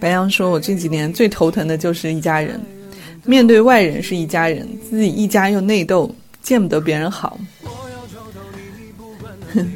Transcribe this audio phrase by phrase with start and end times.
[0.00, 2.60] 白羊说：“我这几年最头疼的就是一家人，
[3.24, 7.38] 面对外人是一家人，自己一家又内斗，见不得别人好。”
[9.54, 9.68] 哼。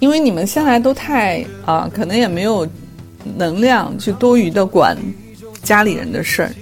[0.00, 2.68] 因为你们向来都太啊，可能也没有
[3.36, 4.94] 能量去多余的管
[5.62, 6.54] 家里人的事儿。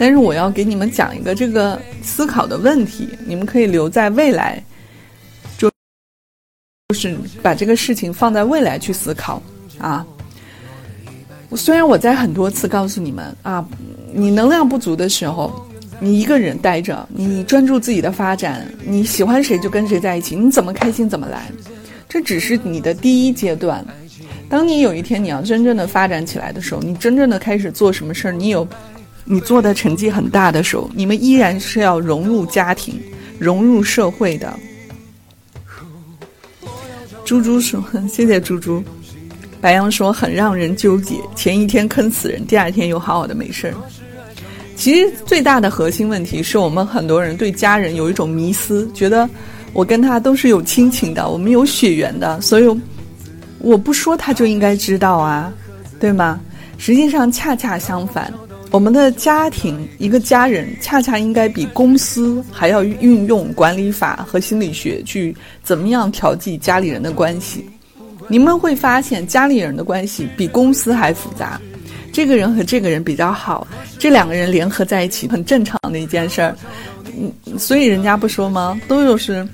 [0.00, 4.62] 但是我要给你们讲一个这个思考的问题，你们可以留在未来，
[5.58, 5.68] 就
[6.88, 9.42] 就是把这个事情放在未来去思考
[9.78, 10.06] 啊。
[11.48, 13.66] 我虽然我在很多次告诉你们啊，
[14.12, 21.50] 你能量不足的时候，你一个人待着，你专注自己的发展，你喜欢谁就跟谁在一起，你怎么开心怎么来。
[22.08, 23.84] 这只是你的第一阶段，
[24.48, 28.66] 当你有一天你要真正的发展起来的时候，你真正的开始做什么事儿，你有，
[29.28, 32.98] 你做的成绩很大的时候，你们依然是要融入家庭、
[33.38, 34.58] 融入社会的。
[37.24, 38.82] 猪猪说：“谢谢猪猪。”
[39.60, 43.74] 白羊说：“很让人纠结，前一天坑死人，第二天又好好的没事儿。”
[44.74, 49.28] 其实最大的核心问题是我们很多人对家人有一种迷思，觉得。
[49.74, 52.80] 我跟他都是有亲情的，我们有血缘的，所以
[53.58, 55.52] 我不说他就应该知道啊，
[56.00, 56.40] 对吗？
[56.78, 58.32] 实际上恰恰相反，
[58.70, 67.68] 我们的家庭一个家人恰恰应该比公司还要运用管理法和心理学去怎么样调剂家里人的关系。
[68.28, 71.58] 你们会发现家里人的关系比公司还复杂，
[72.12, 73.66] 这个人和这个人比较好，
[73.98, 76.54] 这两个人联合在一起很正常的一件事儿。
[77.18, 78.78] 嗯，所以人家不说吗？
[78.86, 79.46] 都有是。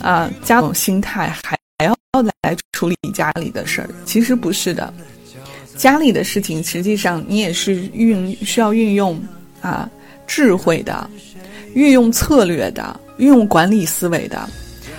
[0.00, 1.94] 啊，家种心态还还要
[2.42, 4.92] 来处理家里的事儿，其实不是的。
[5.76, 9.20] 家里的事情，实际上你也是运需要运用
[9.60, 9.88] 啊
[10.26, 11.08] 智慧的，
[11.74, 14.48] 运用策略的，运用管理思维的。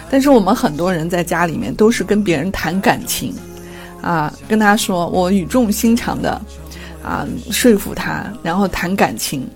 [0.10, 3.34] 但是我们很多人在家里面都是跟别人谈感情，
[4.02, 6.40] 啊，跟他说我语重心长的
[7.04, 9.48] 啊说服他，然后谈感情。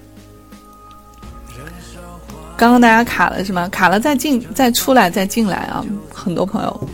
[2.56, 3.70] 刚刚大家卡了是吗？
[3.70, 5.86] 卡了再进再出来再进来啊！
[6.12, 6.90] 很多朋友，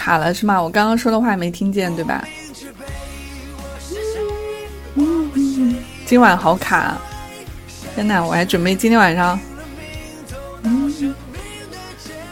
[0.00, 0.60] 卡了是吗？
[0.60, 2.26] 我刚刚说的话没听见对吧？
[6.06, 6.96] 今晚好卡！
[7.94, 9.38] 天呐，我还准备今天晚上，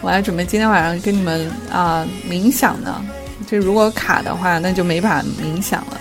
[0.00, 3.04] 我还准备今天晚上跟你们啊冥想呢。
[3.46, 6.00] 这如果卡的话，那就没法冥想了。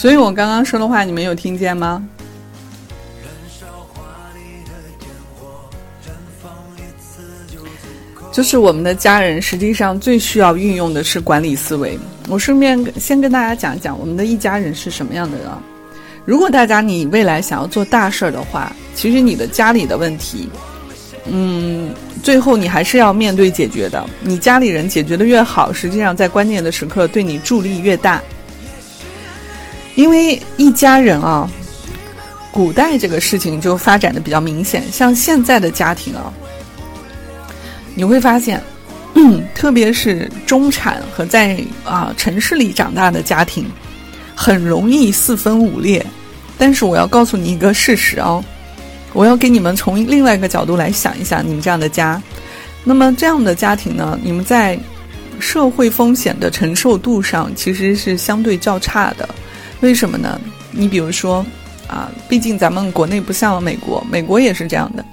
[0.00, 2.02] 所以我刚刚说的话，你们有听见吗？
[8.32, 11.98] 就是我们的家人，实际上最需要运用的是管理思维。
[12.28, 15.46] 我顺便先跟大家讲一讲，我们的一家人是什么样的人。
[16.24, 20.48] 如果大家你未来想要做大事儿的话，其实你的家里的问题，
[21.26, 24.02] 嗯，最后你还是要面对解决的。
[24.22, 28.22] 你家里人解决的越好，实际上在关键的时刻对你助力越大。
[29.94, 31.48] 因为一家人啊，
[32.52, 34.84] 古代这个事情就发展的比较明显。
[34.90, 36.32] 像现在的家庭啊，
[37.94, 38.62] 你会发现，
[39.54, 43.70] 特别是中产和在啊城市里长大的家庭，
[44.34, 46.04] 很容易四分五裂。
[46.56, 48.42] 但是我要告诉你一个事实哦，
[49.12, 52.20] 我要给你们从另外一个角度来想一下你们这样的家。
[52.84, 54.78] 那么这样的家庭呢，你们在
[55.38, 59.28] 社会风险的承受度上其实是相对较差的。
[59.80, 60.40] 为什么呢？
[60.72, 61.44] 你比如说，
[61.86, 65.04] 啊，毕竟咱们国内不像美国，美国也是这样的。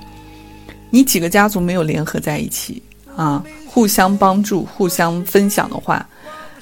[0.89, 2.81] 你几个家族没有联合在一起
[3.15, 6.07] 啊，互相帮助、互相分享的话，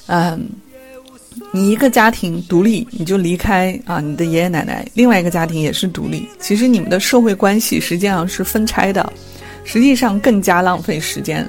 [0.07, 0.47] 嗯，
[1.51, 9.13] 你一个家庭独立，你就离开啊，你的爷爷奶奶，另外一个家庭也是独立，其实你们的社会关系实际上是分拆的，
[9.63, 11.47] 实际上更加浪费时间。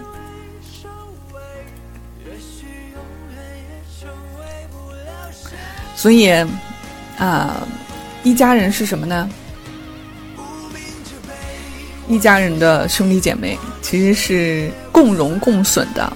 [5.96, 6.30] 所以，
[7.18, 7.66] 啊，
[8.22, 9.28] 一家人是什么呢？
[12.06, 16.12] 一家人的兄弟姐妹其实是共荣共损的。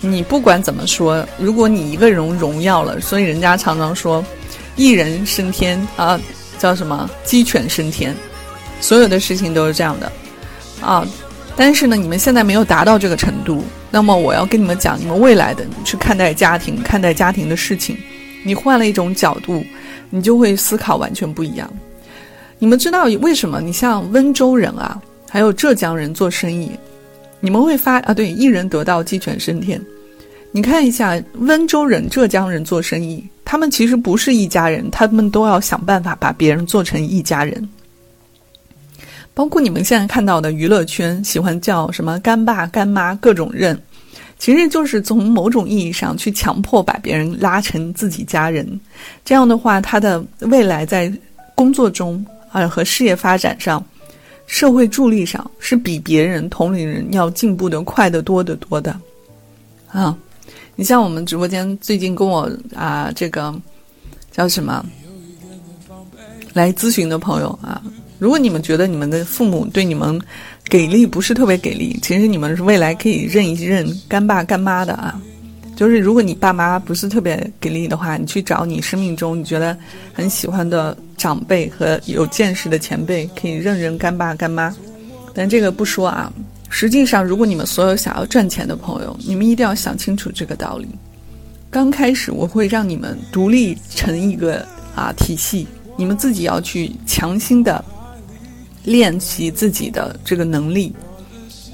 [0.00, 4.24] 你不管怎么说，如果你一个人荣耀了，所以人家常常说，
[4.76, 6.20] 一人升天啊，
[6.56, 8.14] 叫什么鸡犬升天，
[8.80, 10.12] 所有的事情都是这样的
[10.80, 11.04] 啊。
[11.56, 17.98] 但是呢，你们现在没有达到这个程度，那么我要跟你们讲，你们未来的去看待家庭、看待家庭的事情，
[18.44, 19.64] 你换了一种角度，
[20.10, 21.70] 你就会思考完全不一样。
[22.58, 23.60] 你们知道为什么？
[23.60, 26.70] 你像温州人啊，还有浙江人做生意，
[27.40, 28.12] 你们会发啊？
[28.12, 29.80] 对，一人得道，鸡犬升天。
[30.50, 37.68] 你看一下温州人、浙江人做生意，他们其实不是一家人，他们都要想办法把别人做成一家人。
[39.34, 43.80] 包括你们现在看到的娱乐圈喜欢叫什么干爸干妈各种认，
[44.38, 48.80] 其实就是从某种意义上去强迫把别人拉成自己家人。
[49.24, 51.12] 这样的话，他的未来在
[51.54, 53.84] 工作中啊和事业发展上、
[54.46, 58.98] 社会助力上是比别人同龄人要进步的快得多得多的。
[59.90, 60.16] 啊，
[60.76, 63.52] 你像我们直播间最近跟我啊这个
[64.30, 64.84] 叫什么
[66.52, 67.82] 来咨询的朋友啊。
[68.18, 70.20] 如果你们觉得你们的父母对你们
[70.68, 75.20] 给力不是特别给力，其实你们是未来可以认一认干爸干妈的啊。
[75.76, 79.76] 就是如果你爸妈不是特别给力的话，你去找你生命中你觉得
[80.12, 84.74] 很喜欢的长辈和有见识的前辈，可以认认干爸干妈。
[85.32, 86.32] 但这个不说啊。
[86.70, 90.86] 实际上，如果你们所有想要赚钱的朋友，你们一定要想清楚这个道理。
[91.70, 95.66] 刚开始我会让你们独立成一个啊体系，
[95.96, 97.82] 你们自己要去强行的。
[98.88, 100.92] 练习自己的这个能力，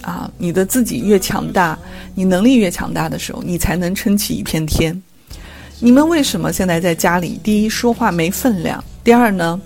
[0.02, 1.78] 啊，你的自己越强大，
[2.14, 5.00] 你能力越强大的时候，你才能撑起一片天。
[5.78, 7.38] 你们为什么现在在家里？
[7.42, 9.60] 第一，说话没分量；第二呢，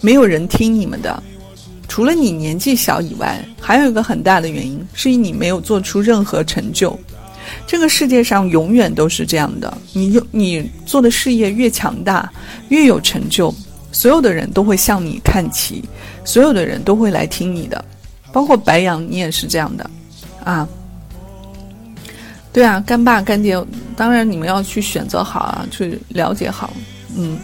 [0.00, 1.22] 没有人听你们的。
[1.88, 6.98] 除了你年纪小以外，还有一个很大的原因，是你没有做出任何成就。
[7.64, 12.28] 这个世界上永远都是这样的，你有你做的事业越强大，
[12.70, 13.54] 越有成就。
[13.96, 15.82] 所有的人都会向你看齐，
[16.22, 17.82] 所有的人都会来听你的，
[18.30, 19.90] 包括白羊，你也是这样的，
[20.44, 20.68] 啊，
[22.52, 23.58] 对啊，干爸干爹，
[23.96, 26.74] 当然你们要去选择好啊，去了解好，
[27.16, 27.38] 嗯，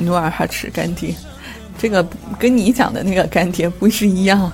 [0.00, 1.14] 努尔哈赤干爹，
[1.78, 2.04] 这个
[2.36, 4.50] 跟你讲的那个干爹不是一样，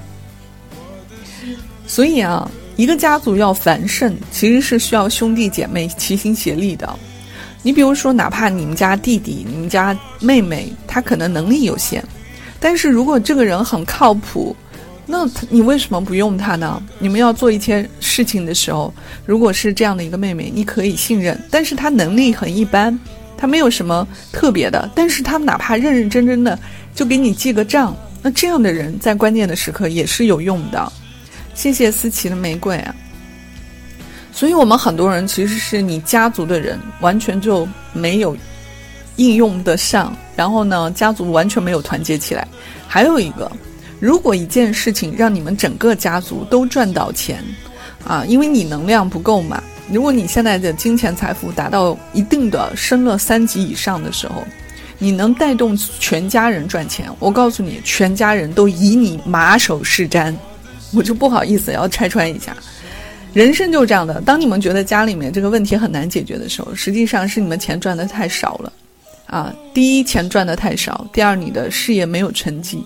[1.86, 2.46] 所以啊，
[2.76, 6.86] 一个家族要繁盛，其实是需要兄弟姐妹齐心协力的。
[7.64, 12.04] 你比如说，哪怕你们家弟弟、你们家妹妹，他可能能力有限，
[12.60, 14.54] 但是如果这个人很靠谱，
[15.06, 16.82] 那你为什么不用他呢？
[16.98, 18.92] 你们要做一些事情的时候，
[19.24, 22.98] 如果是这样的一个妹妹，你可以信任，但是她能力很一般，
[23.36, 26.58] 她没有什么特别的，但是她哪怕认认真真的
[26.94, 30.92] 就给你记个账，那这样的人在关键的时刻也是有用的。
[31.54, 32.94] 谢谢思琪的玫瑰啊。
[34.34, 38.36] 所以，我们很多人其实是你家族的人，完全就没有
[39.14, 40.14] 应用得上。
[40.34, 42.46] 然后呢，家族完全没有团结起来。
[42.88, 43.48] 还有一个，
[44.00, 47.44] 如果一件事情让你们整个家族都赚到钱，
[48.04, 49.62] 啊，因为你能量不够嘛。
[49.88, 54.42] 如果你现在的金钱财富达到一定的升了三级以上的时候，
[54.98, 60.34] 你能带动全家人赚钱，我告诉你，全家人都以你马首是瞻。
[60.92, 62.56] 我就不好意思要拆穿一下。
[63.34, 68.72] 人生就是这样的，当你们觉得家里面这个问题很难解决的时候，实际上是你们钱赚的太少了，
[69.26, 72.80] 啊，第一钱赚的太少，第二你的事业没有成绩。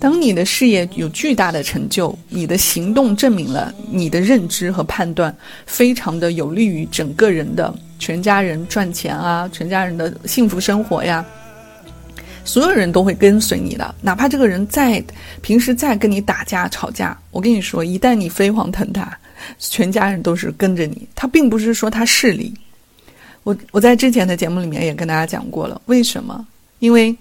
[0.00, 5.32] 当你的事业有巨大的成就，你的行动证明了你的认知和判断
[5.64, 11.24] 非常的有利于整个人的全家人赚钱啊，全家人的幸福生活呀，
[12.44, 15.00] 所有人都会跟随你的，哪怕这个人再
[15.40, 19.16] 平时再跟你打架吵架，我跟你说，一旦你飞黄腾达。
[19.58, 22.52] 全家人都是跟着你，他并不是说他势利。
[23.44, 26.46] 我我在之前的节目里面也跟大家讲过了，为什么？
[26.80, 27.16] 因为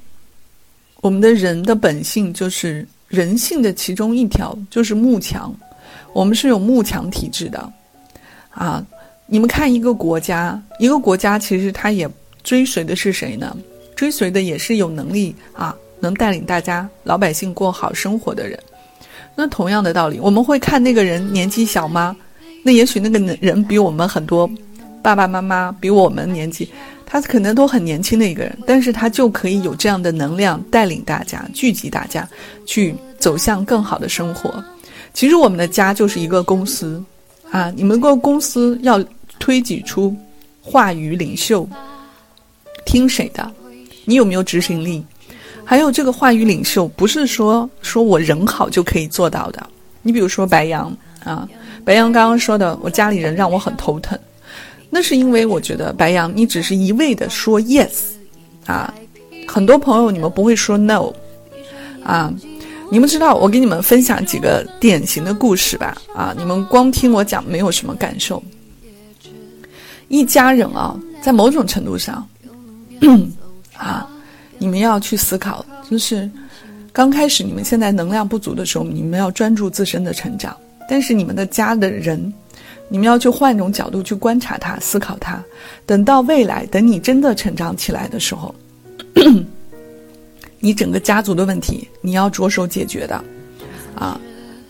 [1.01, 5.55] 我们的人的本性就是人性的其中一条就是慕强，
[6.13, 7.71] 我们是有慕强体质的
[8.49, 8.85] 啊。
[9.25, 12.09] 你们看一个国家，一个国家其实它也
[12.43, 13.55] 追随的是谁呢？
[13.95, 18.57] 追随的也是有能力啊，能带领大家老百姓过好生活的人。
[19.39, 22.15] 那同样的道理，我们会看那个人年纪小吗？
[22.63, 24.49] 那也许那个人比我们很多
[25.03, 26.67] 爸爸妈妈比我们年纪，
[27.05, 32.27] 他可能都很年轻的一个人，但是他就可以有这样的能量带领大家聚集大家
[32.65, 34.51] 去走向更好的生活。
[35.13, 37.01] 其实我们的家就是一个公司
[37.51, 39.01] 啊，你们个公司要
[39.37, 40.15] 推举出
[40.63, 41.69] 话语领袖，
[42.87, 43.51] 听谁的？
[44.03, 45.05] 你有没有执行力？
[45.69, 49.61] 还有这个话语领袖，不是说说我人好就可以做到的。
[50.01, 50.95] 你比如说白羊
[51.25, 51.45] 啊，
[51.83, 54.17] 白羊刚刚说的，我家里人让我很头疼，
[54.89, 57.89] 那是因为我觉得白羊你只是一味的说 yes，
[58.65, 58.93] 啊，
[59.45, 61.11] 很多朋友你们不会说 no，
[62.01, 62.33] 啊，
[62.89, 68.41] 你们知道我给你们分享几个典型的故事吧，啊，你们光听我讲没有什么感受。
[70.07, 72.25] 一家人啊，在某种程度上，
[73.75, 74.07] 啊，
[74.57, 76.29] 你们要去思考，就是
[76.91, 80.55] 刚开始你们现在能量不足的时候，你们要专注自身的成长。
[80.89, 82.33] 但是你们的家的人，
[82.89, 85.43] 你们要去换一种角度去观察他、思考他。
[85.85, 88.53] 等到未来，等你真的成长起来的时候，
[90.59, 93.23] 你整个家族的问题，你要着手解决的。
[93.95, 94.19] 啊，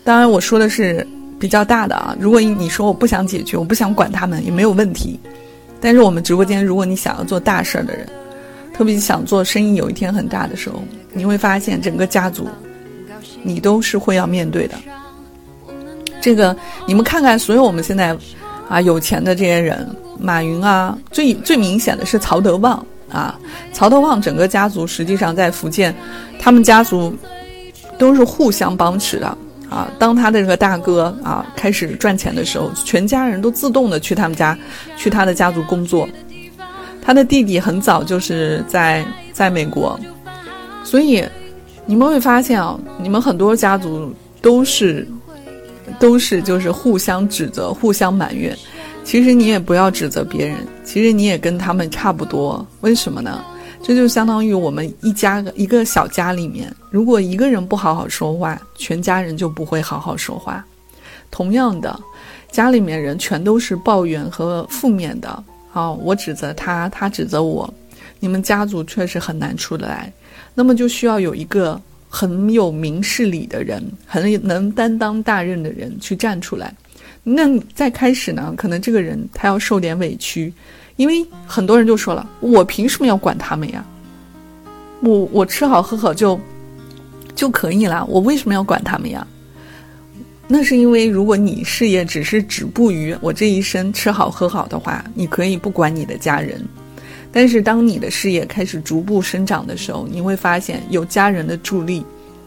[0.04, 1.06] 当然我说的是。
[1.40, 5.16] 比较大的啊，如果你说我不想解决，我不想管他们也没有问题。
[5.80, 8.08] 但是我们直播间，如果你想要做大事儿的人，
[8.78, 10.80] 特别想做生意，有一天很大的时候，
[11.12, 12.46] 你会发现整个家族，
[13.42, 14.76] 你都是会要面对的。
[16.20, 16.56] 这个
[16.86, 18.16] 你们看看，所有我们现在
[18.68, 19.84] 啊有钱的这些人，
[20.16, 23.36] 马云啊，最最明显的是曹德旺啊，
[23.72, 25.92] 曹德旺整个家族实际上在福建，
[26.38, 27.12] 他们家族
[27.98, 29.36] 都是互相帮持的。
[29.68, 34.56] 啊，当他的这个大哥啊开始赚钱的时候，全家人都自动的去他们家，
[34.96, 36.08] 去他的家族工作。
[37.08, 39.98] 他的弟弟很早就是在在美国，
[40.84, 41.24] 所以
[41.86, 44.12] 你们会发现啊，你们很多家族
[44.42, 45.08] 都是
[45.98, 48.54] 都是就是互相指责、互相埋怨。
[49.04, 52.66] 其实你也不要指责别人，其实你也跟他们差不多。
[52.82, 53.42] 为什么呢？
[53.82, 60.62] 这就相当于我们一家一个小家里面，如果一个人不好好说话，全家人就不会好好说话。
[61.30, 61.98] 同样的，
[62.52, 65.42] 家里面人全都是抱怨和负面的，
[65.78, 67.72] 啊，我指责他，他指责我，
[68.18, 70.12] 你们家族确实很难出得来。
[70.54, 76.74] 那么就需要有一个很有明事理的人，很能担当大任的人去站出来。
[77.22, 80.52] 那在开始呢，可能这个人他要受点委屈。
[80.96, 83.84] 因为很多人就说了，我凭什么要管他们呀？
[85.00, 86.40] 我我吃好喝好就
[87.36, 89.24] 就可以了，我为什么要管他们呀？
[90.50, 96.64] 那是因为如果你事业只是止步于我这一生吃好喝好的话，你可以不管你的家人。
[97.30, 102.02] 但是当你的事业开始逐步生长的时候，你会发现有家人的助力，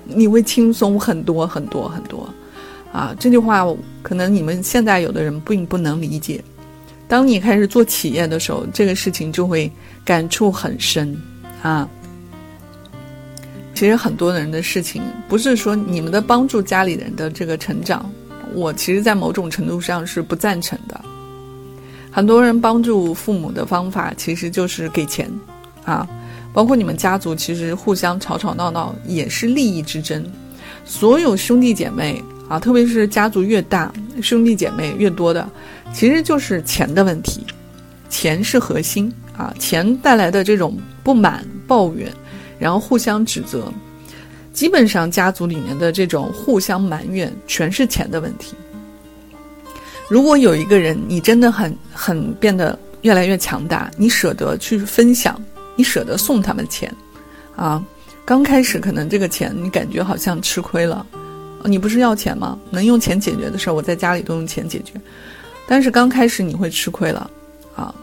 [0.07, 2.27] 你会轻松很多很多很多。
[2.91, 3.63] 啊，这句话
[4.01, 6.43] 可能你们现在有的人并不能理解。
[7.07, 9.71] 当你开始做企业的时候，这个事情就会
[10.03, 11.15] 感触很深
[11.61, 11.87] 啊。
[13.81, 18.07] 其实很多人的事情，不是说你们的帮助家里人的这个成长，
[18.53, 21.01] 我其实，在某种程度上是不赞成的。
[22.11, 25.27] 很多人帮助父母的方法，其实就是给钱
[25.83, 26.07] 啊。
[26.53, 30.23] 包括你们家族，其实互相吵吵闹闹也是利益之争。
[30.85, 35.49] 所有兄弟姐妹啊，特别是家族越大，兄弟姐妹越多的。
[35.91, 37.43] 其实就是钱的问题，
[38.11, 42.13] 钱是核心啊，钱带来的这种不满、抱怨，
[42.61, 43.73] 然后互相指责，
[44.53, 48.55] 基本上家族里面的这种互相埋怨，全是钱的问题。
[50.07, 55.41] 如果有一个人，你真的很很变得越来越强大，你舍得去分享，
[55.75, 56.93] 你舍得送他们钱，
[57.55, 57.83] 啊，
[58.23, 61.03] 刚开始可能这个钱你感觉好像吃亏了，
[61.63, 62.59] 你不是要钱吗？
[62.69, 64.93] 能用钱解决的事儿，我在家里都用钱解决。
[65.65, 67.31] 但是刚开始你会吃亏了，
[67.75, 67.95] 啊，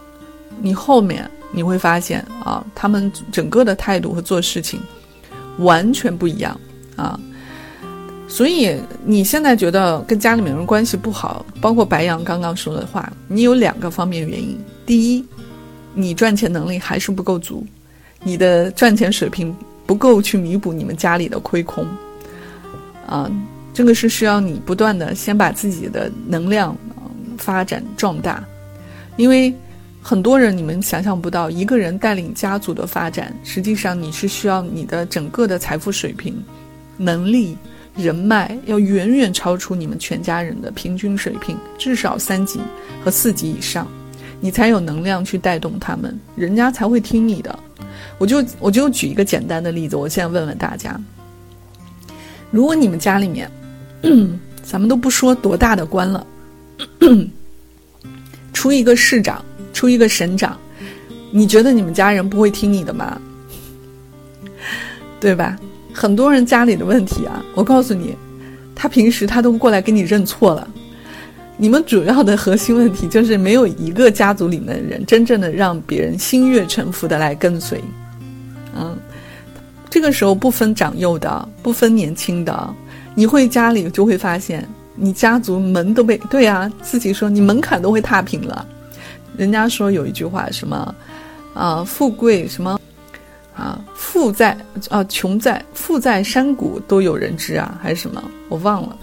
[0.60, 4.80] 你后面你会发现啊，他们整个的态度和做事情
[5.58, 6.58] 完全不一样
[6.96, 7.18] 啊，
[8.28, 15.24] 所以你现在觉得跟家里面人关系不好，包括白羊刚刚说的话，你有两个方面原因：第一，
[15.94, 17.66] 你赚钱能力还是不够足，
[18.22, 19.54] 你的赚钱水平
[19.86, 21.86] 不够去弥补你们家里的亏空，
[23.06, 23.30] 啊，
[23.72, 26.76] 这个是需要你不断的先把自己的能量。
[27.40, 28.42] 发展壮大，
[29.16, 29.54] 因为
[30.00, 36.42] 很多人你们想象不到，一个人带领家族的发展，实际上你是需要你的整个的财富水平、
[36.96, 37.58] 能力、
[37.94, 42.60] 人脉要远远超出你们全家人的平均水平，至少三级
[43.04, 43.86] 和四级以上，
[44.40, 47.58] 你才有能量去带动他们，人家才会听你的。
[48.16, 50.98] 我就我就举一个简单的例子，我现在问问大家：
[52.50, 53.50] 如果你们家里面，
[54.62, 56.26] 咱们都不说多大的官了。
[58.54, 59.44] 出一个市长，
[59.78, 60.58] 出一个省长，
[61.30, 63.16] 你觉得你们家人不会听你的吗？
[65.20, 65.56] 对吧？
[65.94, 68.16] 很多人家里的问题啊，我告诉你，
[68.74, 70.66] 他平时他都过来跟你认错了。
[71.56, 77.80] 你们主要的核心问题就是没有一个家族里面的人真正的让别人心悦诚服的来跟随。
[78.74, 78.98] 嗯，
[79.88, 82.74] 这个时候不分长幼的，不分年轻的，
[83.14, 88.66] 你会家里就会发现，你家族门都被对啊，自己说你门槛都会踏平了。
[89.38, 90.94] 人家说有一句话什么，
[91.54, 92.78] 啊，富贵什么，
[93.54, 94.58] 啊，富在
[94.90, 98.98] 啊，穷在富在山谷都有人知啊，还是什么，我忘了。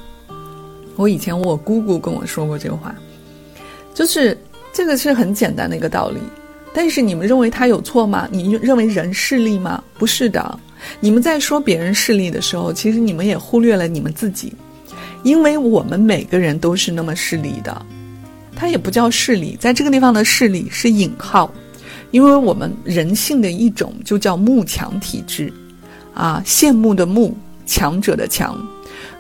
[0.97, 2.93] 我以前我姑姑跟我说过这个话，
[3.93, 4.37] 就是
[4.73, 6.19] 这个是很简单的一个道理。
[6.73, 8.27] 但是你们认为他有错吗？
[8.29, 9.81] 你认为人势利吗？
[9.97, 10.59] 不是的。
[10.99, 14.53] 你们在说别人势利的时候，其实你们也忽略了你们自己，
[15.23, 17.85] 因为我们每个人都是那么势利的。
[18.55, 21.51] 他也不叫势力，在这个地方的势力是引号，
[22.12, 25.51] 因为我们人性的一种就叫慕强体质，
[26.13, 28.57] 啊，羡慕的慕，强者的强。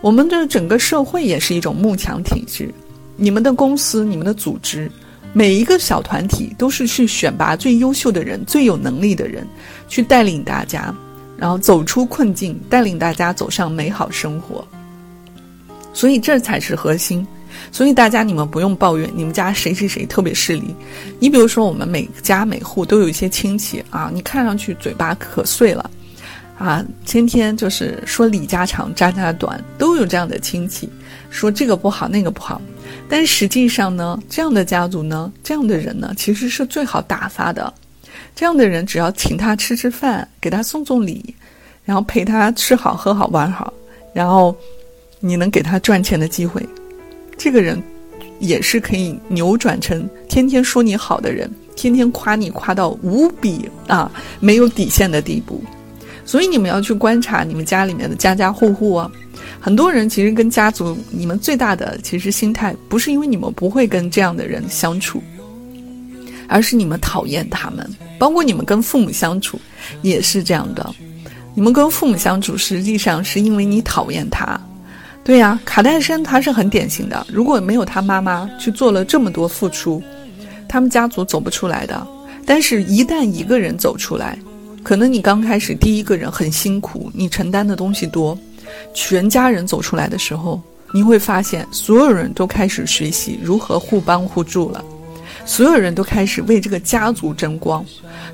[0.01, 2.73] 我们的整个社会也是一种慕强体质。
[3.17, 4.91] 你们的公司、你们的组织，
[5.33, 9.47] 每一个小团体都是去选拔最优秀的人、最有能力的人，
[9.87, 10.93] 去带领大家。
[11.37, 14.65] 然后走出困境，带领大家走上美好生活。
[15.91, 17.25] 所以这才是核心。
[17.71, 20.75] 所以大家你们不用抱怨你们家谁谁谁特别势利。
[21.19, 25.89] 你比如说我们每家每户都有一些亲戚啊，你看上去嘴巴可碎了，
[26.57, 30.89] 啊，天天就是说李家长张家短，都有这样的亲戚，
[31.29, 32.61] 说这个不好那个不好。
[33.09, 37.71] 但实际上呢，这样的家族呢，这样的人呢，其实是最好打发的。
[38.35, 41.33] 这样的人，只要请他吃吃饭，给他送送礼，
[41.83, 43.71] 然后陪他吃好喝好玩好，
[44.13, 44.55] 然后
[45.19, 46.61] 你能给他赚钱的机会，
[47.37, 47.81] 这个人
[48.39, 55.63] 也是可以扭转成天天说你好的人，天天夸你夸到无比啊没有底线的地步。
[56.25, 59.11] 所以你们要去观察你们家里面的家家户户啊。
[59.59, 65.21] 很多人其实跟家族，你们最大的其实心态不是因为你们不会跟这样的人相处。
[66.47, 67.89] 而是你们讨厌他们，
[68.19, 69.59] 包括你们跟父母相处
[70.03, 70.93] 也是这样的。
[71.55, 74.59] 你们跟父母相处，实际上是因为你讨厌他。
[75.25, 77.25] 对呀，卡戴珊他是很典型的。
[77.27, 80.01] 如果没有他妈妈去做了这么多付出，
[80.69, 82.07] 他们家族走不出来的。
[82.45, 84.37] 但是，一旦一个人走出来，
[84.83, 88.37] 可能你刚开始第一个人很辛苦，你承担的东西多，
[88.93, 90.61] 全家人走出来的时候，
[90.93, 94.85] 你会发现所有人都开始学习如何互帮互助了。
[95.43, 97.83] 所有人都开始为这个家族争光，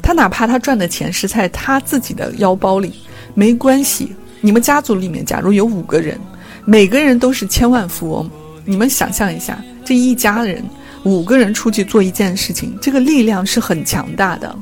[0.01, 2.91] 他哪怕他赚的钱是在他自己的腰包里，
[3.33, 4.13] 没关系。
[4.41, 6.19] 你们家族里面假如有五个人，
[6.65, 8.29] 每个人都是千万富翁，
[8.65, 10.63] 你们想象一下，这一家人
[11.03, 14.55] 五个人出去做一件事情，这个力量是很强大的。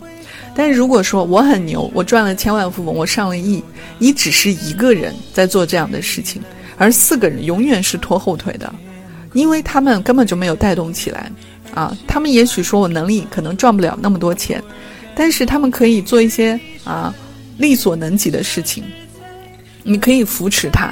[0.55, 3.63] 但是如果说我很牛，我赚了千万富翁，我上了亿，
[3.97, 6.41] 你只是一个人在做这样的事情，
[6.77, 8.73] 而四个人永远是拖后腿的，
[9.33, 11.31] 因为他们根本就没有带动起来。
[11.75, 14.61] 啊，他们也许说我能力可能赚不了那么多钱，
[15.13, 17.13] 但是他们可以做一些啊
[17.57, 18.83] 力所能及的事情。
[19.83, 20.91] 你可以扶持他。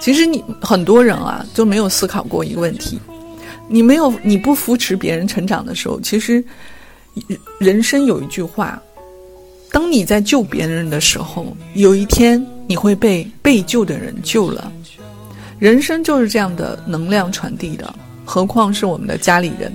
[0.00, 2.98] 其实你很多人啊就没有思考过一个问题：
[3.68, 6.42] 你没有你不扶持别人成长的时候，其实
[7.58, 8.80] 人生有一句话，
[9.70, 14.72] 当你在救别人的时候，有一天你会被被救的人救了。
[15.58, 19.70] 人生就是这样的能量传递的，何况是我们的家里人。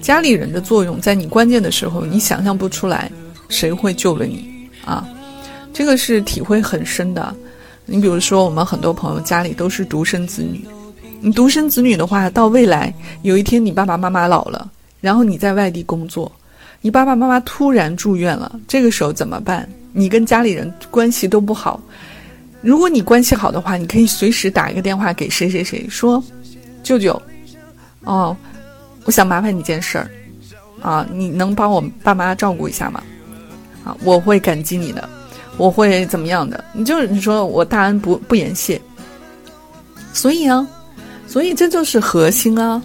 [0.00, 3.12] 家里人的作用，在你关键的时候，你想象不出来，
[3.50, 4.48] 谁会救了你
[4.86, 5.06] 啊？
[5.74, 7.36] 这个是体会很深的。
[7.92, 10.64] 你比如说，我们很多朋友家里都是独生子女，
[11.20, 16.30] 你独生子女的话，到未来有一天你爸爸妈妈老了，然后你在外地工作，
[16.80, 19.68] 你爸爸妈妈突然住院了，这个时候怎么办？
[19.92, 21.80] 你跟家里人关系都不好，
[22.60, 26.22] 如果你关系好的话，你可以随时打一个电话给谁谁谁，说，
[26.84, 27.20] 舅舅，
[28.04, 28.36] 哦。
[29.06, 30.10] 我想麻烦你件事儿，
[30.80, 33.02] 啊，你能帮我爸妈照顾一下吗？
[33.82, 35.08] 啊，我会感激你的，
[35.60, 36.64] 我会怎么样的？
[36.72, 38.80] 你就是你说我大恩不不言谢，
[40.10, 40.66] 所以啊，
[41.26, 42.80] 所以这就是核心啊。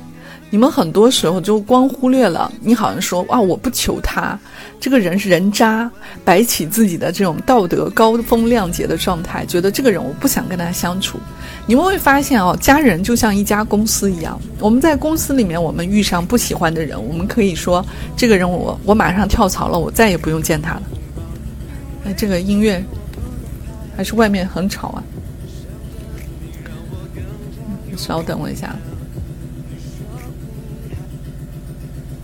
[0.50, 4.38] 你们很多时候就光忽略了，你好像说哇，我不求他，
[4.78, 5.90] 这个人是人渣，
[6.26, 11.18] 摆起自己的这种道德高风亮节的状态，觉得这个人我不想跟他相处。
[11.66, 17.84] 你们会发现哦，家人就像一家公司一样，我们在公司里面，我们遇上不喜欢的人，我们可以说
[18.18, 20.84] 这个人我我马上跳槽了，我再也不用见他了。
[22.06, 22.84] 哎，这个音乐
[23.98, 25.04] 还是外面很吵啊，
[27.98, 28.76] 稍等我一下。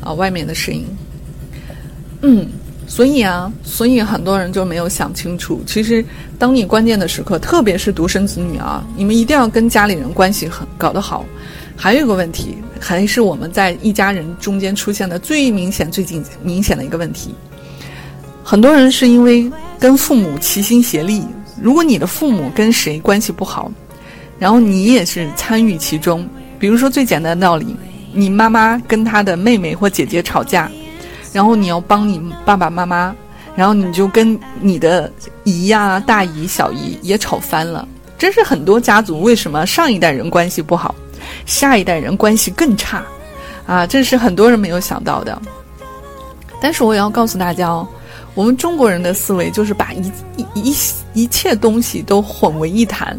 [0.04, 0.84] 啊，外面的声音，
[2.24, 2.48] 嗯，
[2.88, 5.62] 所以啊，所以很多人就没有想清楚。
[5.68, 6.04] 其实，
[6.40, 11.24] 当你关键的时刻，特别是独生子女啊，你们一定要跟家里人关系很搞得好。
[11.76, 17.36] 还有一个问题，还是我们在一家人中间出现的最明显、最近明显的一个问题。
[18.44, 19.50] 很多人是因为
[19.80, 21.24] 跟父母齐心协力，
[21.62, 23.72] 如果你的父母跟谁关系不好，
[24.40, 26.28] 然后你也是参与其中，
[26.60, 27.76] 比如说最简单的道理，
[28.14, 30.70] 你妈妈跟她的妹妹或姐姐吵架，
[31.32, 33.16] 然后你要帮你爸爸妈妈，
[33.56, 35.12] 然后你就跟你的
[35.44, 37.88] 姨呀、大姨、小姨也吵翻了。
[38.18, 40.94] 这是很多家族为什么上一代人关系不好，
[41.46, 43.04] 下一代人关系更差，
[43.66, 45.42] 啊，这是很多人没有想到的。
[46.62, 47.88] 但是我也要告诉大家哦，
[48.34, 50.76] 我们中国人的思维就是把一一一
[51.14, 53.18] 一切东西都混为一谈。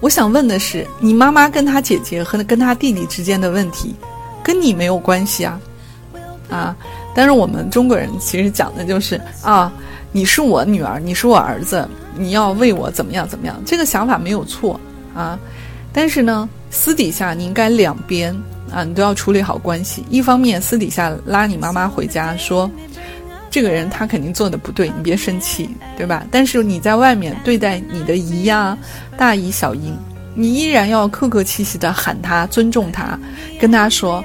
[0.00, 3.94] 我想问的是，你妈妈跟她姐姐和跟她弟弟之间的问题，
[4.42, 5.60] 跟你没有关系啊，
[6.48, 6.76] 啊！
[7.14, 9.72] 但是我们中国人其实讲的就是啊，
[10.12, 11.88] 你是我女儿，你是我儿子。
[12.16, 13.60] 你要为我怎么样怎么样？
[13.66, 14.78] 这个想法没有错
[15.14, 15.36] 啊，
[15.92, 18.32] 但是呢，私底下你应该两边
[18.72, 20.04] 啊，你都要处理好关系。
[20.08, 22.70] 一方面私底下拉你妈妈回家说，
[23.54, 26.26] 这个人他肯定做的不对，你别生气，对吧？
[26.28, 28.76] 但是你在外面对待你的姨呀、
[29.16, 29.92] 大姨、小姨，
[30.34, 33.16] 你依然要客客气气的喊她，尊重她，
[33.60, 34.24] 跟她说，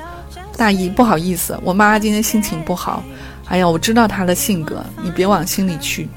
[0.57, 3.03] 大姨不好意思，我妈妈今天心情不好，
[3.45, 6.09] 哎呀，我知道她的性格，你别往心里去，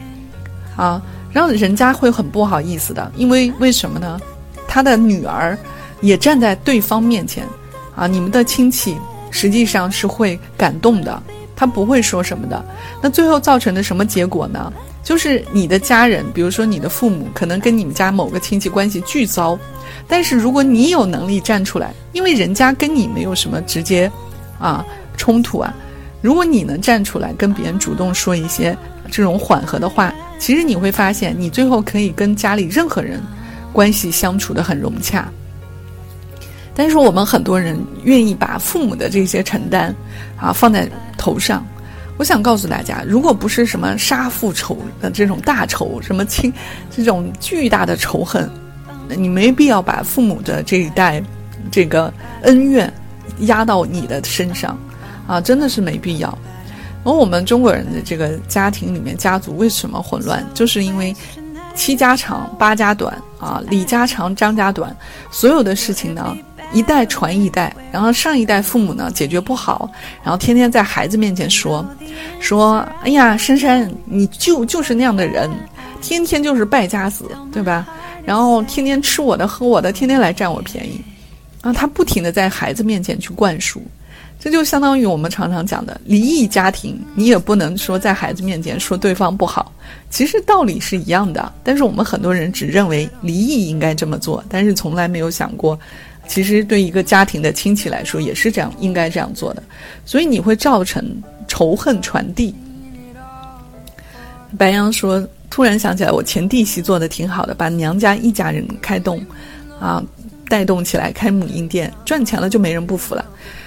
[0.74, 1.02] 啊。
[1.34, 4.18] 让人家会很不好意思的，因为为什么呢？
[4.66, 5.58] 他的女儿
[6.00, 7.46] 也站在对方面前，
[7.94, 8.96] 啊，你们的亲戚
[9.30, 11.22] 实际上是会感动的，
[11.54, 12.64] 他不会说什么的。
[13.02, 14.72] 那最后造成的什么结果呢？
[15.02, 19.58] 就是你的家人，比如说你的父母，可能跟你们家某个亲戚关系巨糟，
[20.06, 24.10] 但是如果你有能力站出来，因为人家跟你没有什么直接
[24.58, 24.84] 啊
[25.16, 25.74] 冲突啊，
[26.20, 28.76] 如果你能站出来跟别人主动说一些
[29.10, 30.12] 这种缓和的话。
[30.38, 33.22] 其实你会发现，你最后可以跟家里任何人
[33.72, 35.30] 关系相处的很融洽。
[36.74, 39.94] 但是我们很多人愿意把父母的这些承担
[40.36, 41.64] 啊放在头上。
[42.18, 46.52] 我想告诉大家，如果不是什么杀父仇的这种大仇，什么亲
[46.90, 48.48] 这种巨大的仇恨，
[49.08, 51.22] 你没必要把父母的这一代
[51.70, 52.92] 这个恩怨
[53.40, 54.78] 压到你的身上
[55.26, 56.38] 啊，真的是没必要。
[57.02, 60.46] 而我们中国人的这个家庭里面，家族为什么混乱？
[60.54, 61.16] 就是因为
[61.74, 64.94] 七家长八家短啊，李家长张家短，
[65.30, 66.36] 所有的事情呢
[66.72, 69.90] 一代传一代，然后上一代父母呢解决不好，
[70.22, 71.84] 然后天天在孩子面前说
[72.40, 75.50] 说，哎呀，珊珊，你就就是那样的人，
[76.00, 77.86] 天天就是败家子，对吧？
[78.24, 81.00] 然后天天吃我的喝我的，天天来占我便宜，
[81.60, 83.82] 啊，他不停的在孩子面前去灌输。
[84.38, 89.70] 这就相当于我们常常讲的离异家庭，你也不能说在孩子面前说对方不好，
[90.10, 91.52] 其实道理是一样的。
[91.62, 95.78] 但是我们很多人只认为离异应该这么做，但是从来没有想过，
[96.26, 99.62] 其实对一个家庭的亲戚来说也是这样，应该这样做的。
[100.04, 101.04] 所以你会造成
[101.46, 102.54] 仇恨传递。
[104.58, 109.24] 白羊说：“突然想起来，我前弟媳做的挺好的，把娘家一家人开动，
[109.80, 110.02] 啊，
[110.48, 113.24] 带动起来开母婴店，赚钱了就没人不服了。”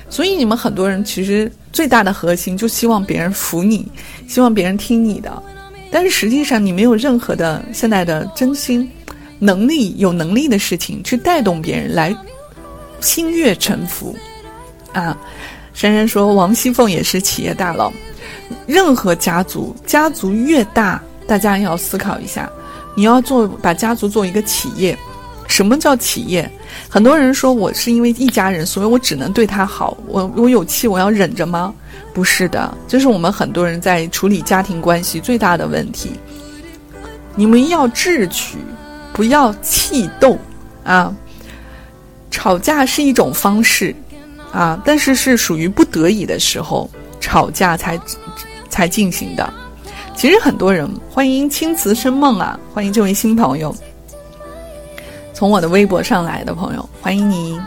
[0.07, 3.87] 所以你们很多人其实最大的核心就希望别人服你，
[4.27, 5.43] 希望别人听你的，
[5.89, 8.87] 但是实际上你没有任何的现在的真心、
[9.39, 12.15] 能力、有能力的事情去带动别人来
[13.01, 14.15] 心悦诚服。
[14.93, 15.17] 啊，
[15.73, 17.91] 珊珊说王熙凤也是企业大佬，
[18.65, 22.49] 任何家族家族越大，大家要思考一下，
[22.95, 24.97] 你要做把家族做一个企业。
[25.47, 26.49] 什么叫企业？
[26.89, 29.95] 很多人说我是因为一家人，所以我只能对他好。
[30.07, 31.73] 我我有气，我要忍着吗？
[32.13, 36.13] 不是的，这是我们很多人在处理家庭关系最大的问题。
[37.35, 38.57] 你们要智取，
[39.13, 40.37] 不要气斗
[40.83, 41.13] 啊！
[42.31, 43.95] 吵架是一种方式
[44.51, 47.99] 啊，但是是属于不得已的时候吵架才
[48.69, 49.53] 才进行的。
[50.15, 53.75] 其实很多人欢迎青瓷生梦啊，欢迎这位新朋友。
[55.33, 57.59] 从我的微博上来的朋友，欢迎你。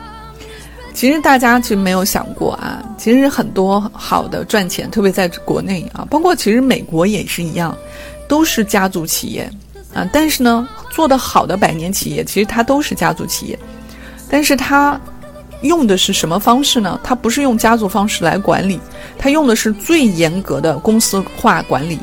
[0.94, 7.76] 其实大家其实没有想过啊，其实很多好的赚钱，特别在国内啊，包括其实美国也是一样，
[8.26, 9.48] 都是家族企业
[9.94, 10.08] 啊。
[10.12, 13.58] 但是呢，做的好的百年企业，其实它都是家族企业，
[14.28, 15.00] 但是他
[15.62, 16.98] 用的是什么方式呢？
[17.02, 18.78] 他不是用家族方式来管理，
[19.18, 21.98] 他用的是最严格的公司化管理，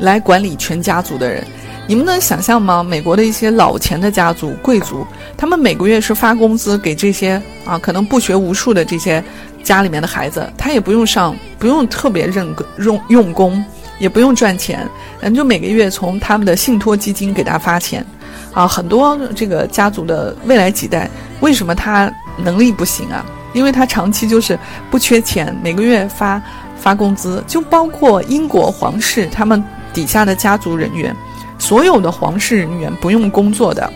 [0.00, 1.46] 来管理全家族的人。
[1.88, 2.82] 你们能想象吗？
[2.82, 9.22] 美国的一些老钱的家族、贵族，他们每个月是发工资给这些啊，可能不学无术的这些
[9.62, 13.64] 家里面的孩子，他也不用上，不用特别认个用用功，
[14.00, 14.84] 也不用赚钱，
[15.20, 18.04] 嗯，就每个月从他们的信托基金给他发钱，
[18.52, 21.08] 啊，很多这个家族的未来几代，
[21.40, 23.24] 为什么他能力不行啊？
[23.52, 24.58] 因为他长期就是
[24.90, 26.42] 不缺钱，每个月发
[26.76, 29.62] 发工资，就包括英国皇室他们
[29.94, 31.14] 底下的家族人员。
[31.58, 33.90] 所有的皇室人员不用工作的，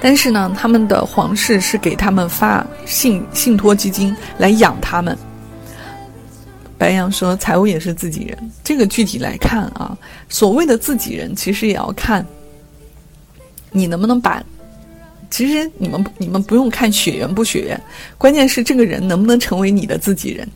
[0.00, 5.18] 但是呢，他们的皇室是给他们发信信托基金来养他们。
[6.78, 12.24] 白羊说：“财务也是自己人。”这个具体来看啊，所谓的自己人，其实也要看
[13.72, 14.40] 你能不能把。
[15.30, 17.80] 其实你们你们不用看血缘不血缘，
[18.16, 20.48] 关键是这个人能不能成为你的自己人。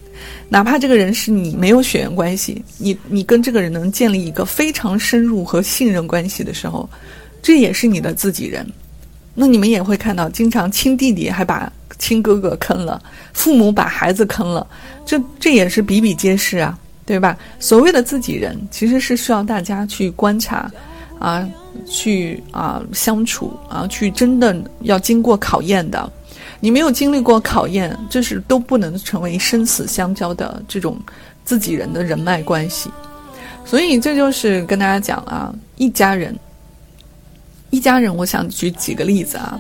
[0.49, 6.89] 哪怕这个人是你没有血缘关系，你你跟这个人能建立一个非常深入和信任关系的时候，
[7.43, 8.67] 这也是你的自己人。
[9.35, 14.67] 那你们也会看到，经常亲弟弟还把亲哥哥坑了，父母把孩子坑了，
[15.05, 17.37] 这这也是比比皆是啊，对吧？
[17.59, 20.71] 所谓的自己人，其实是需要大家去观察，
[21.19, 21.49] 啊，
[21.87, 26.11] 去啊相处啊，去真的要经过考验的。
[26.61, 30.97] 你没有经历过考验，这是都不能成为生死相交的这种
[31.45, 32.91] 自己人的人脉关系。
[33.65, 36.37] 所以这就是跟大家讲啊，一家人。
[37.71, 39.59] 一家人，我想举几个例子啊。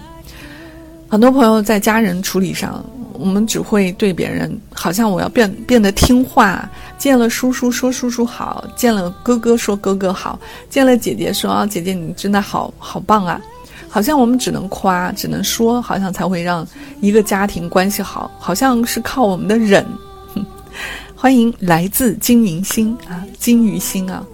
[1.09, 2.85] 很多朋友在家人处理上，
[3.22, 10.37] 我们只会对别人好像我要变变得听话，见了叔叔说叔叔好，见了哥哥说哥哥好，
[10.68, 13.40] 见了姐姐说啊姐姐你真的好好棒啊。
[13.88, 16.66] 好像我们只能夸，只能说，好像才会让
[17.00, 19.87] 一个家庭关系好，好像是靠我们的忍。
[21.14, 24.26] 欢迎来自金银星啊，金鱼星啊。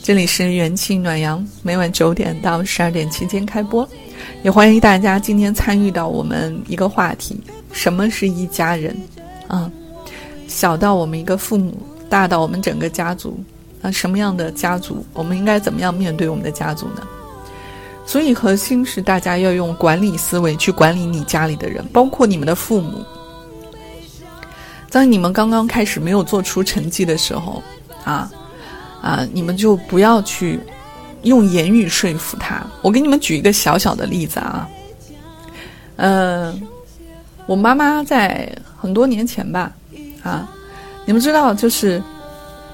[0.00, 3.86] 这里是元气暖阳，每晚九点到十二点期间开播，
[4.42, 7.40] 也欢迎大家今天参与到我们一个话题：
[7.72, 8.96] 什么是一家人？
[9.46, 9.70] 啊，
[10.46, 11.72] 小到我们一个父母，
[12.08, 13.38] 大到我们整个家族，
[13.82, 17.06] 啊，什么样的家族，我们应该怎么样面对我们的家族呢？
[18.06, 23.04] 所以核心是大家要用管理思维去管理你家里的人，包括你们的父母。
[24.88, 27.62] 在你们刚刚开始没有做出成绩的时候，
[28.04, 28.30] 啊。
[29.00, 30.58] 啊，你们就不要去
[31.22, 32.66] 用言语说服他。
[32.82, 34.68] 我给你们举一个小小的例子啊，
[35.98, 36.60] 嗯，
[37.48, 38.46] 我妈妈在
[38.78, 39.72] 很多年前吧，
[40.22, 40.46] 啊，
[41.06, 42.00] 你们知道，就是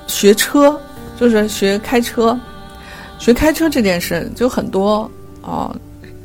[0.08, 0.76] 学车，
[1.16, 2.36] 就是学开车，
[3.20, 5.08] 学开车这件事，就很多
[5.42, 5.72] 哦，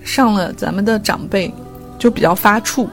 [0.03, 1.53] 上了咱们的长辈
[1.99, 2.87] 就比较发怵，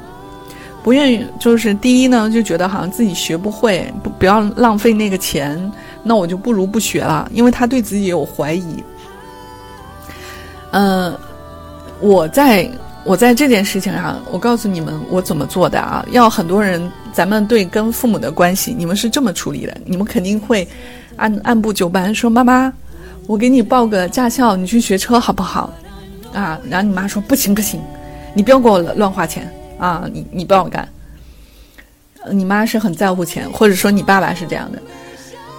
[0.84, 5.72] 不愿意，就是第一呢，就觉得好像自己学不会，不不要浪费那个钱。
[6.02, 8.84] 那我就不如不学了，因为他对自己有怀疑。
[10.72, 11.18] 嗯，
[11.98, 12.70] 我在
[13.06, 16.04] 我在这件事情上，我告诉你们我怎么做的啊？
[16.10, 20.66] 要很多人，咱们对跟父母的关系，你们是这么处理的，你们肯定会
[21.14, 22.72] 按按部就班，说妈妈，
[23.28, 25.72] 我给你报个驾校，你去学车好不好？
[26.34, 27.80] 啊，然后你妈说不行不行，
[28.34, 30.86] 你不要给我乱花钱啊，你你不要干。
[32.28, 34.82] 你妈是很在乎钱，或者说你爸爸是这样的。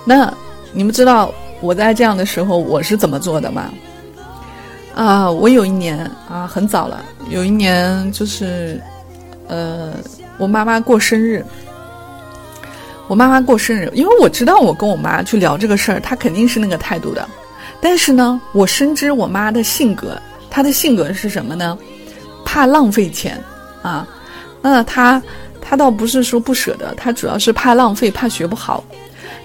[0.04, 0.32] 那
[0.74, 3.72] 你们知道我在这样的时候我是怎么做的吗？
[4.98, 8.82] 啊，我有一年啊，很早了，有一年就是，
[9.48, 9.94] 呃，
[10.40, 11.46] 我妈妈过生日。
[13.08, 17.30] 我妈妈过生日，因为我知道我跟我妈去聊这个事儿，她肯定是那个态度的。
[17.80, 21.78] 但是呢，我深知我妈的性格，她的性格是什么呢？
[22.44, 23.40] 怕浪费钱
[23.84, 24.06] 啊。
[24.64, 25.22] 那她
[25.62, 28.84] 她倒不是说不舍得，她主要是怕浪费，怕学不好。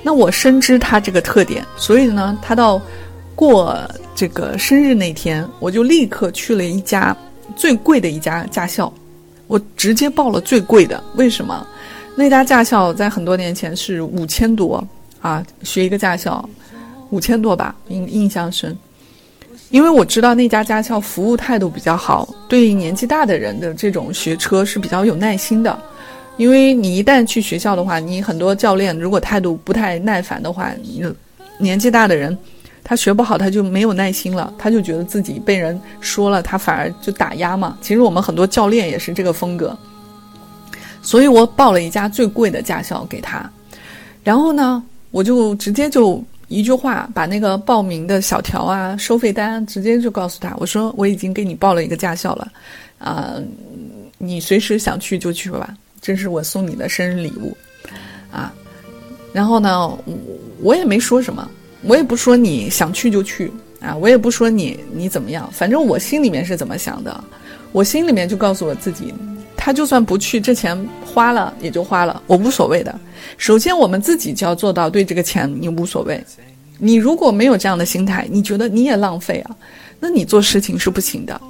[0.02, 2.80] 那我深知他这个特点，所以呢，他到
[3.36, 3.78] 过
[4.14, 7.16] 这个生日那天，我就立刻去了一家
[7.56, 8.92] 最贵的一家驾校，
[9.46, 11.02] 我直接报了最贵的。
[11.14, 11.66] 为什么？
[12.14, 14.86] 那家驾校在很多年前是五千多
[15.20, 16.46] 啊，学一个驾校
[17.10, 18.76] 五千多吧，印印象深。
[19.70, 25.76] 因为我知道那家驾校服务态度比较好，对年纪大的人的这种学车是比较有耐心的。
[26.36, 31.02] 因为你一旦去学校的话，你很多教练如果态度不太耐烦的话，你
[31.58, 32.36] 年纪大的人，
[32.84, 37.78] 他学不好，他就没有耐心了，他就觉得自己被人说了，他反而就打压嘛。
[37.80, 39.76] 其实我们很多教练也是这个风格，
[41.02, 43.48] 所以我报了一家最贵的驾校给他，
[44.24, 52.52] 然后呢，我就直接就一句话把那个报名的小条啊、收费单直接就告诉他，我说我已经给你报了一个驾校了，
[52.98, 53.36] 啊，
[54.18, 55.74] 你随时想去就去吧。
[56.00, 57.56] 这是我送你的生日礼物，
[58.32, 58.52] 啊，
[59.32, 59.96] 然后呢，
[60.60, 61.48] 我也没说什么，
[61.84, 67.24] 我也不说你想去就去啊，我也不说你你怎么样，反正我心里面是怎么想的，
[67.72, 69.12] 我心里面就告诉我自己，
[69.56, 72.98] 他就算不去，这钱花了也就花了，我无所谓的。
[73.36, 76.22] 首先，我们自己就要做到对这个钱你无所谓。
[76.78, 79.56] 你如果没有这样的心态，你觉得你也浪费啊，
[79.98, 81.40] 那你做事情是不行的，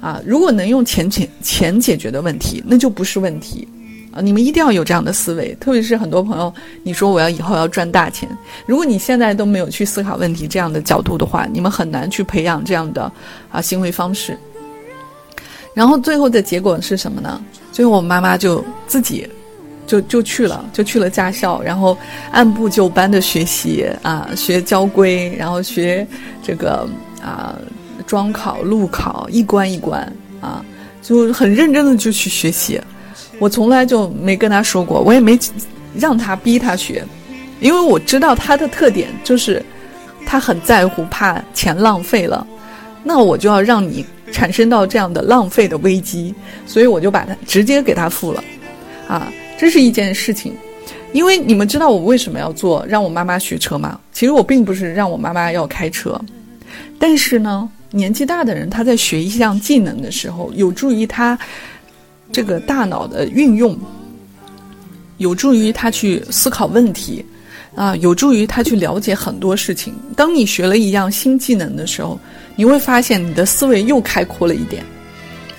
[0.00, 3.66] 啊，如果能用钱钱钱解决的问题，那就不是问题。
[4.12, 8.28] 啊，你们一定要有这样的思维，特别是很多朋友，你说我要以后要赚大钱，
[8.66, 13.10] 如果你现在都没有去思考问题这样的角度的话，你们很难去培养这样的
[13.50, 14.38] 啊行为方式。
[15.74, 17.42] 然后最后的结果是什么呢？
[17.72, 19.26] 最后我妈妈就自己
[19.86, 21.96] 就就去了，就去了驾校，然后
[22.30, 26.06] 按部就班的学习啊，学交规，然后学
[26.42, 26.86] 这个
[27.22, 27.56] 啊
[28.06, 30.00] 桩考、路考，一关一关
[30.42, 30.62] 啊，
[31.00, 32.78] 就很认真的就去学习。
[33.38, 35.38] 我从来就没跟他说过，我也没
[35.94, 37.04] 让他逼他学，
[37.60, 39.62] 因为我知道他的特点就是
[40.24, 42.46] 他很在乎，怕钱浪费了，
[43.02, 46.34] 那我就要让你产生到这样的浪费的危机，
[46.66, 48.44] 所以我就把他直接给他付了，
[49.08, 50.54] 啊，这是一件事情，
[51.12, 53.98] 因为你们知道我为什么要做让我妈妈学车吗？
[54.12, 56.18] 其实我并不是让我妈妈要开车，
[56.98, 61.38] 但是呢，年纪大的人他在学一项技能的时候，有助于他。
[62.32, 63.78] 这个大脑的运用，
[65.18, 67.24] 有助于他去思考问题，
[67.74, 69.94] 啊，有助于他去了解很多事情。
[70.16, 72.18] 当你学了一样新技能的时候，
[72.56, 74.82] 你会发现你的思维又开阔了一点，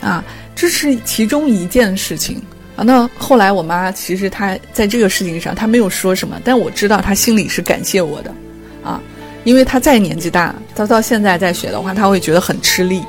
[0.01, 0.23] 啊，
[0.55, 2.41] 这是其中一件事情
[2.75, 2.83] 啊。
[2.83, 8.33] 那后来我妈其实她在这个事情上她没有说什么，但我知道她心里是感谢我的，
[8.83, 9.01] 啊，
[9.43, 13.01] 因为她再年纪大，她到现在再学的话，她会觉得很吃力。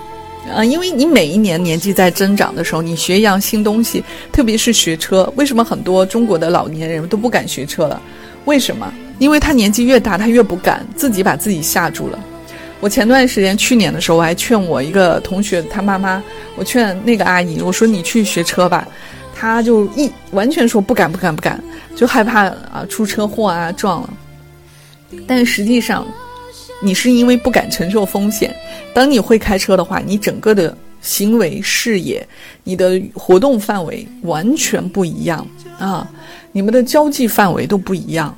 [0.52, 8.00] 呃，因为你每一年年纪在增长的时候，你学一样新东西，特别是学车，为什么很多中国的老年人都不敢学车了？
[8.44, 8.92] 为什么？
[9.18, 12.18] 因为他年纪越大，他越不敢，自己把自己吓住了。
[12.80, 16.22] 我前段时间去年的时候，我还劝我一个同学他妈妈，
[16.57, 18.87] 我劝那个阿姨，我说你去学车吧，
[19.35, 21.62] 他就一完全说不敢不敢不敢，
[21.96, 24.11] 就害怕啊出车祸啊撞了。
[25.26, 26.07] 但实际上。
[26.85, 28.55] 你是因为不敢承受风险。
[28.92, 32.27] 当你会开车的话，你整个的行为视野、
[32.62, 35.47] 你的活动范围完全不一样
[35.79, 36.07] 啊！
[36.53, 38.37] 你们的交际范围都不一样，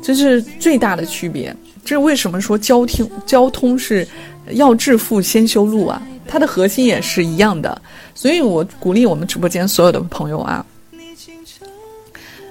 [0.00, 1.54] 这是最大的区别。
[1.84, 4.06] 这为什么说交通交通是
[4.52, 6.00] 要致富先修路啊？
[6.26, 7.82] 它的核心也是一样的。
[8.14, 10.64] 所以我鼓励我们直播间所有的朋友啊，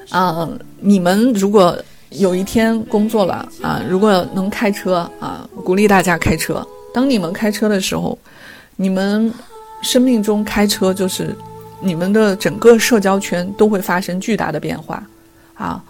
[0.10, 0.50] 啊，
[0.82, 1.76] 你们如果。
[2.14, 6.66] 有一天工作了啊，如果能开车啊，鼓励大家开车。
[6.94, 8.18] 当你们开车的时候，
[8.76, 9.32] 你们
[9.82, 11.36] 生命中开车就是
[11.82, 15.04] 你们的整个社交圈都会发生巨大的变化
[15.56, 15.84] 啊。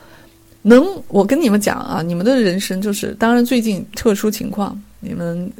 [0.61, 5.51] 能，我跟你们讲啊，你们的人生就是，当然最近特殊情况，你们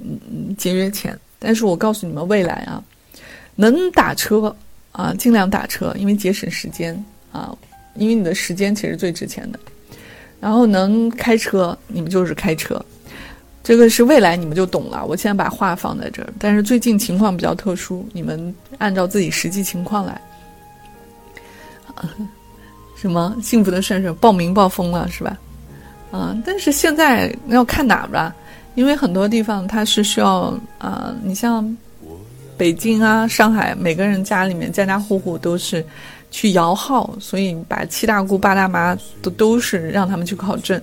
[0.57, 2.81] 节约钱，但是我告诉你们未来啊，
[3.55, 4.55] 能打车
[4.93, 6.95] 啊，尽量打车，因为节省时间
[7.33, 7.53] 啊，
[7.95, 9.59] 因为你的时间其实最值钱的。
[10.43, 12.77] 然后能开车，你们就是开车，
[13.63, 15.05] 这个是未来你们就懂了。
[15.05, 20.21] 我现在把话放在这儿，但是最近情况比较特殊，你们按照自己实际情况来。
[22.99, 25.39] 什么幸福的顺顺报名报疯了是吧？
[26.11, 28.35] 啊，但是现在要看哪吧，
[28.75, 31.77] 因为很多地方它是需要啊，你像
[32.57, 35.81] 北京啊、上海，每个人家里面家家户户都是。
[36.33, 40.81] 去摇号，所以把七大姑八大妈都都是让他们去考证，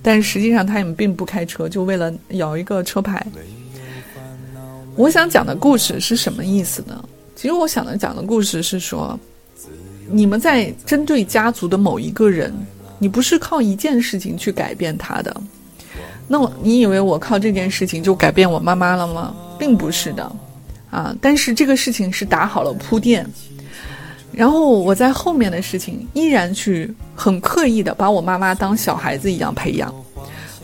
[0.00, 3.26] 但实际上他们并不开车，就为了摇一个车牌。
[4.94, 7.04] 我想讲的故事是什么意思呢？
[7.34, 9.18] 其实我想的讲的故事是说，
[10.08, 12.54] 你们在针对家族的某一个人，
[13.00, 15.36] 你不是靠一件事情去改变他的。
[16.28, 19.34] 那我你以为我靠这件事情就改变我妈妈了吗？
[19.58, 20.32] 并不是的，
[20.90, 21.12] 啊！
[21.20, 23.28] 但是这个事情是打好了铺垫。
[24.32, 29.94] 然后我在后面的事情依然去很刻意的把我妈妈当小孩子一样培养，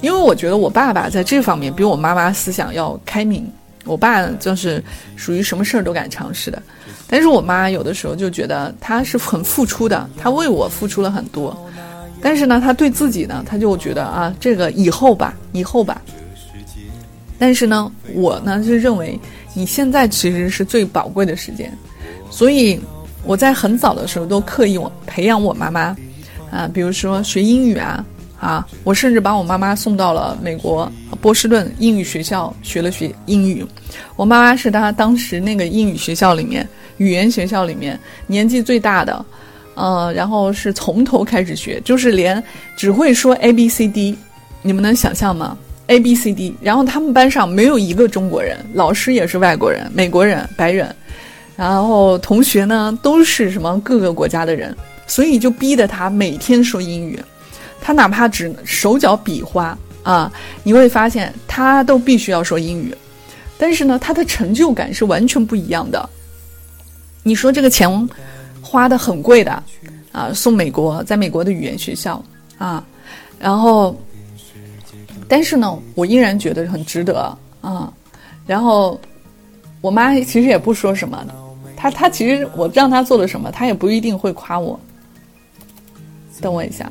[0.00, 3.46] 因为我觉得我爸爸在这方面比我妈妈思想要开明。
[3.84, 4.82] 我爸就是
[5.16, 6.62] 属于什么事儿都敢尝试的，
[7.06, 11.56] 但是我妈有的时候就觉得他是很付出的，他为我付出了很多，
[12.20, 16.02] 但是呢，他对自己呢，他就觉得啊，这个以后吧，以后吧。
[17.38, 19.18] 但是呢，我呢就认为
[19.54, 21.72] 你现在其实是最宝贵的时间，
[22.30, 22.80] 所以。
[23.28, 25.94] 我在很早的时候都刻意我培养我妈妈，
[26.50, 28.02] 啊，比如说学英语啊，
[28.40, 33.62] 啊，我甚至把我妈妈送到了美国波士顿英语学校学了学英语。
[34.16, 36.66] 我妈妈是她当时那个英语学校里面
[36.96, 39.22] 语言学校里面年纪最大的，
[39.74, 42.42] 呃，然后是从头开始学，就是连
[42.78, 44.16] 只会说 A B C D，
[44.62, 45.54] 你们能想象吗
[45.88, 50.96] ？A B C D，然后他们班上没有一个中国人，老师也是外国人，美国人，白人。
[51.58, 54.74] 然后同学呢都是什么各个国家的人，
[55.08, 57.20] 所以就逼得他每天说英语，
[57.80, 60.32] 他哪怕只手脚比划啊，
[60.62, 62.94] 你会发现他都必须要说英语，
[63.58, 66.08] 但是呢，他的成就感是完全不一样的。
[67.24, 68.08] 你说这个钱
[68.62, 69.60] 花的很贵的，
[70.12, 72.24] 啊，送美国，在美国的语言学校
[72.56, 72.84] 啊，
[73.40, 74.00] 然后，
[75.26, 77.92] 但是呢，我依然觉得很值得啊。
[78.46, 78.98] 然后，
[79.80, 81.26] 我妈其实也不说什么，
[81.80, 84.78] 他他其实我让他做了什么，他也不一定会夸我。
[86.40, 86.90] 等我一下。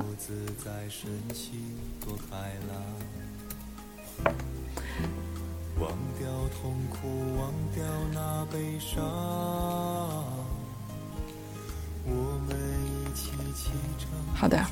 [14.33, 14.63] 好的，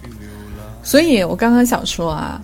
[0.82, 2.42] 所以我刚刚想说啊，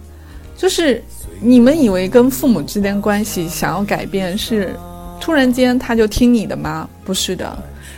[0.57, 1.01] 就是
[1.39, 4.75] 你们以为跟父母之间关系想要改变是
[5.21, 6.89] 突然间他就听你的吗？
[7.05, 7.57] 不是的，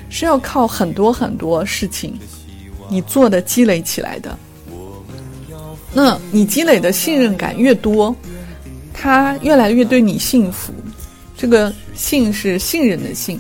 [0.10, 2.20] 是要靠很多很多事情
[2.90, 4.38] 你做的积累起来的。
[5.94, 8.16] 那你积累的信任感越多，
[8.94, 10.74] 他越来越对你信服。
[11.38, 13.40] 这个“信”是信任的“信”，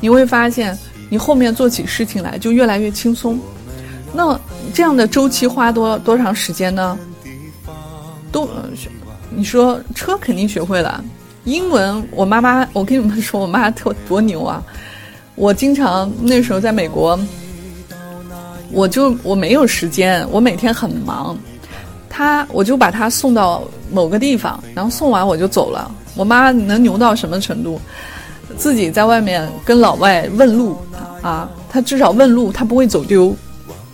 [0.00, 0.76] 你会发现
[1.08, 3.38] 你后面做起事情来就越来越轻松。
[4.12, 4.38] 那
[4.72, 6.98] 这样的周期花多多长时间呢？
[8.32, 8.48] 都，
[9.30, 11.02] 你说车肯定学会了，
[11.44, 14.62] 英文我妈妈，我跟你们说，我妈特多牛啊！
[15.36, 17.18] 我经常那时候在美国，
[18.70, 21.36] 我就我没有时间，我每天很忙，
[22.10, 25.90] 她我就把她送到某个地方，然后送完我就走了。
[26.14, 27.80] 我妈能牛到什么程度？
[28.58, 30.76] 自己在外面跟老外问路
[31.22, 33.34] 啊，她至少问路，她不会走丢。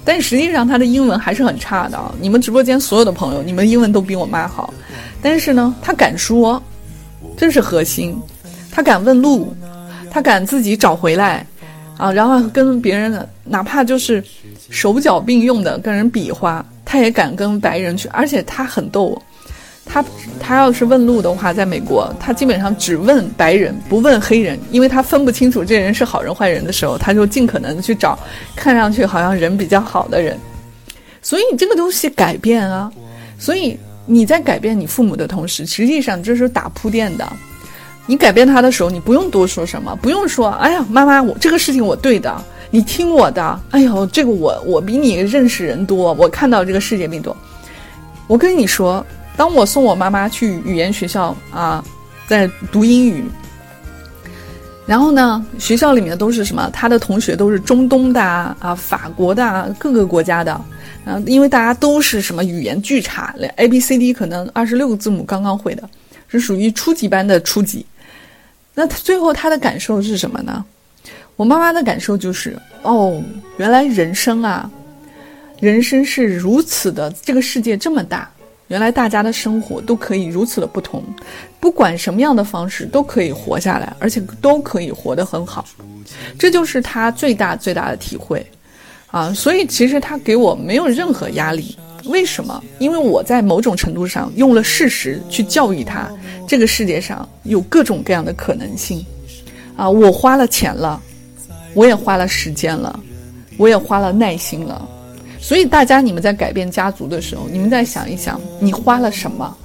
[0.05, 1.99] 但实际上，他的英文还是很差的。
[2.21, 4.73] 你们直播间所有的朋友，你们英文都比我妈好。
[5.21, 6.63] 但是呢，他敢说，
[7.37, 8.17] 这是核心。
[8.71, 9.55] 他敢问路，
[10.11, 11.47] 他敢自己找回来，
[11.97, 14.23] 啊，然后跟别人哪怕就是
[14.71, 19.21] 手脚并用的跟人比划，他也敢跟白人去，而且他很逗。
[19.89, 20.05] 他
[20.41, 28.19] 他要是问路的话，在美国，他基本上只问白人，不问黑人，因为他分不清楚这人是好人坏人的时候，他就尽可能去找
[28.57, 30.37] 看上去好像人比较好的人。
[31.23, 32.91] 所以这个东西改变啊，
[33.39, 37.31] 所以你在改变你父母的同时，实际上这是打铺垫的。
[38.07, 42.35] 你改变他的时候，你不用多说什么，不用说，哎呀，妈妈，我这个事情我对的，
[42.71, 43.61] 你听我的。
[43.73, 47.37] 哎呦，这个我我比你认识人多，我看到这个世界比你多。
[48.27, 49.05] 我跟你说。
[49.39, 51.85] 当我送我妈妈去语言学校啊，
[52.27, 53.23] 在读英语，
[54.87, 56.71] 然后呢，学校里面都是什么？
[56.73, 60.53] 他的同学都是中东的啊，法国的啊各个国家的，
[61.05, 65.83] 啊，因为大家都是什么语言巨差，连 A B C D 可能二十六个字母刚刚会的，
[66.29, 67.85] 是属于初级班的初级。
[68.75, 70.65] 那最后他的感受是什么呢？
[71.35, 73.21] 我妈妈的感受就是，哦，
[73.57, 74.71] 原来人生啊，
[75.59, 78.31] 人生是如此的，这个世界这么大。
[78.69, 81.03] 原来大家的生活都可以如此的不同，
[81.61, 85.65] 不管什么样的方式都可以活下来，而且都可以活得很好，
[86.39, 88.45] 这就是他最大最大的体会，
[89.07, 92.61] 啊，所以其实他给我没有任何压力，为什么？
[92.81, 96.11] 因为我在某种程度上用了事实去教育他，
[96.49, 99.07] 这个世界上有各种各样的可能性，
[99.77, 101.01] 啊，我花了钱了，
[101.73, 102.99] 我也花了时间了，
[103.59, 104.89] 我也花了耐心了。
[105.47, 109.57] 所以大家，你们在改变家族的时候，你们再想一想，你花了什么？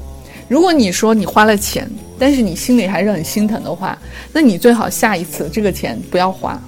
[0.48, 3.98] 如果你说你花了钱，但是你心里还是很心疼的话，
[4.32, 6.62] 那你最好下一次这个钱不要花，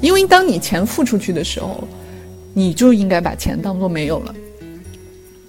[0.00, 1.82] 因为当你钱付出去的时候，
[2.52, 4.32] 你就应该把钱当做没有了。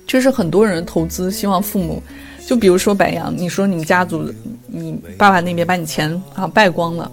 [0.08, 2.02] 就是很多人投资，希望父母，
[2.48, 4.34] 就比如说白羊，你说你们家族，
[4.66, 7.12] 你爸爸那边把你钱啊败光了，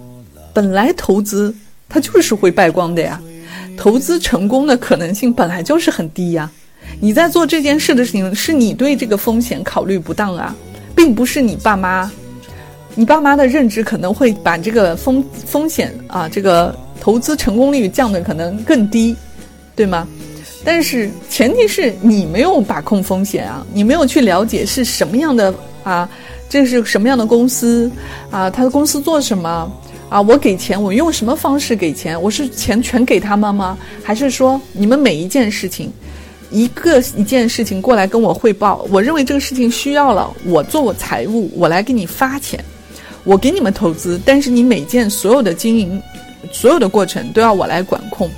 [0.55, 1.53] 本来投资
[1.87, 3.21] 它就是会败光的呀。
[3.77, 6.49] 投资成功的可能性本来就是很低呀，
[6.99, 10.55] 你在做这件事的事情是你对这个风险考虑不当啊，
[10.95, 12.09] 并不是你爸妈，
[12.95, 19.15] 你爸妈的认知可能会把这个风风险啊，这个投资成功率降的可能更低，
[19.75, 20.07] 对吗？
[20.63, 25.53] 但是前提是你没有把控风险啊，你没有去了解是什么样的
[25.83, 26.07] 啊，
[26.47, 27.91] 这是什么样的公司
[28.31, 29.69] 啊，他的公司做什么？
[30.13, 32.21] 啊，我给钱，我用什么方式给钱？
[32.21, 33.75] 我是钱全给他们吗？
[34.03, 35.91] 还是说你们每一件事情，
[36.51, 38.85] 一个一件事情过来跟我汇报？
[38.91, 42.63] 我认为这个事情需要了，我做我财务，我来给你发钱，
[43.23, 45.99] 我给你们投资，但是你每件所有的经营，
[46.51, 48.29] 所有的过程都要我来管控。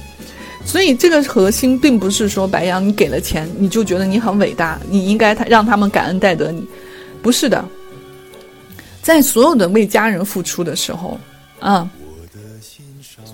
[0.63, 6.65] 所以这个核心并不是说白羊，你给了钱你就觉得你很伟大，你应该他让他们感恩戴德你，
[7.21, 7.65] 不是的，
[9.01, 11.19] 在所有的为家人付出的时候。
[11.59, 11.89] 啊！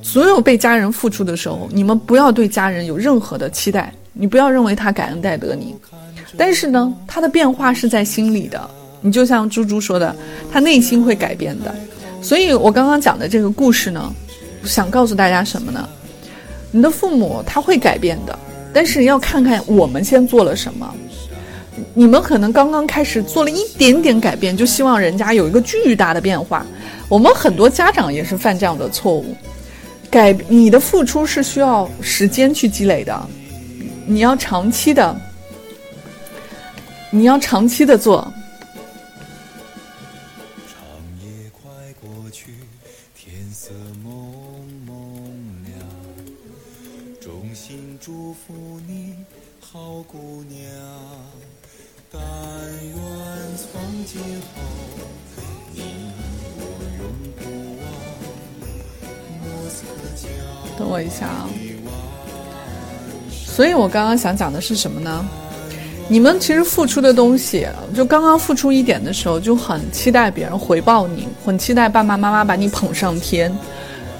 [0.01, 5.75] 所有被家人付出的时候，你们不要对家人有任何的期待，你不要认为他感恩戴德你。
[6.37, 8.69] 但是呢，他的变化是在心里的。
[9.01, 10.15] 你就像猪猪说的，
[10.51, 11.73] 他内心会改变的。
[12.21, 14.13] 所以我刚刚讲的这个故事呢，
[14.63, 15.89] 想告诉大家什么呢？
[16.71, 18.37] 你的父母他会改变的，
[18.71, 20.93] 但是要看看我们先做了什么。
[21.95, 26.65] 你们可能刚刚开始做了一点点改变，就希望人家有一个巨大的变化。
[27.11, 29.35] 我们很多家长也是犯这样的错误。
[30.09, 33.27] 改你的付出是需要时间去积累的，
[34.05, 35.13] 你要长期的，
[37.09, 38.33] 你要长期的做。
[49.73, 50.59] 好姑娘，
[52.11, 52.21] 但
[52.83, 52.93] 愿
[53.55, 54.61] 从今后
[60.81, 61.47] 等我一下啊！
[63.29, 65.23] 所以我刚刚想讲的是什么呢？
[66.07, 73.55] 你们其实付出的东西，就刚刚付出一点的时候，就很期待别人回报你，很期待爸爸妈妈把你捧上天。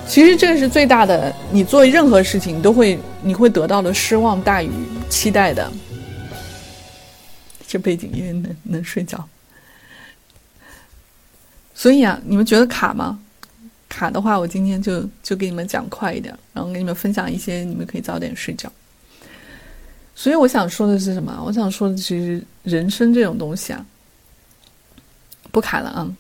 [0.08, 4.70] 其实这是最大的，你做任何事情都会，你会得到的失望大于
[5.10, 5.72] 期待的。
[7.68, 9.28] 这背景音乐能能睡着。
[11.74, 13.20] 所以啊，你们觉得卡吗？
[13.92, 18.72] 卡的话，我今天就就给你们讲快一点，然后给你们分享一些，你们可以早点睡觉。
[20.16, 21.44] 所以我想说的是什么？
[21.46, 23.86] 我想说的其实人生这种东西啊，
[25.52, 26.16] 不卡了啊。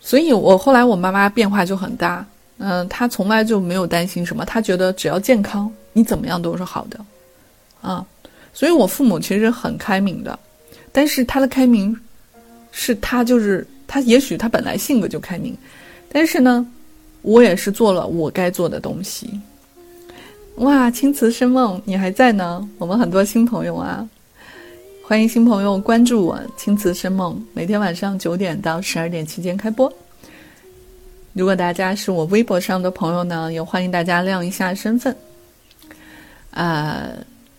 [0.00, 2.26] 所以我后来我妈妈变化就很大，
[2.58, 6.98] 嗯，她从来就没有担心什么，她觉得只要健康，你怎么样都是好的，
[7.80, 8.04] 啊，
[8.52, 10.38] 所以我父母其实很开明的。
[10.92, 11.98] 但是他的开明，
[12.76, 15.56] 是他就是他，也许他本来性格就开明，
[16.10, 16.66] 但是呢，
[17.22, 19.40] 我也是做了我该做的东西。
[20.56, 22.68] 哇，青瓷生梦，你还在呢？
[22.78, 24.06] 我们很多新朋友啊，
[25.04, 29.90] 欢迎新朋友关注我，青瓷生梦，每天晚上九点到十二点期间开播。
[31.32, 35.16] 如果大家是我微博上的朋友呢，也欢迎大家亮一下身份。
[36.50, 37.08] 啊。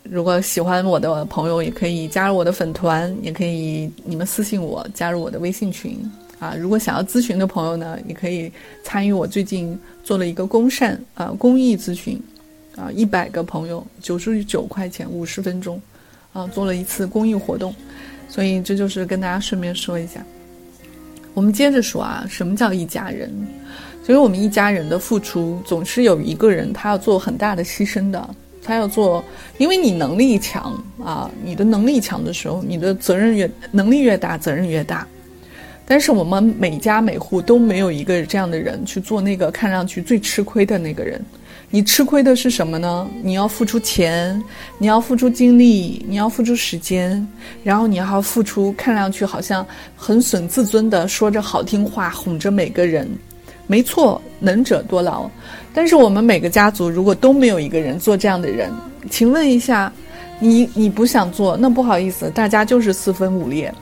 [0.09, 5.99] 如果喜欢我的朋友，也可以加入我的粉团，也可以你们私信我加入我的微信群
[6.37, 6.55] 啊。
[6.55, 8.51] 如果想要咨询的朋友呢，也可以
[8.83, 12.21] 参与我最近做了一个公善啊公益咨询
[12.75, 15.81] 啊，一百个朋友九十九块钱五十分钟
[16.33, 17.73] 啊，做了一次公益活动，
[18.29, 20.23] 所以这就是跟大家顺便说一下。
[21.33, 23.31] 我们接着说啊，什么叫一家人？
[24.05, 28.35] 所以我们一家人的付出，总是有一个人他要做很大的牺牲的。
[28.65, 29.23] 他要做，
[29.57, 35.07] 因为你能力强啊，你的能力强的时候，你的责任越能力越大，责任越大。
[35.87, 41.23] 但是我们每家每户都没有一个这样的人去做那个看上去最吃亏的那个人。
[41.69, 43.07] 你吃亏的是什么呢？
[43.21, 44.41] 你要付出钱，
[44.77, 47.27] 你要付出精力，你要付出时间，
[47.63, 53.07] 然后你还要付出看上去好像很损自尊的说着好听话哄着每个人。
[53.67, 55.29] 没错，能者多劳。
[55.73, 58.71] 但是我们每个家族如果都没有一个人做这样的人，
[59.09, 59.91] 请问一下，
[60.39, 63.73] 你你不想做，那不好意思，大家就是四分五裂。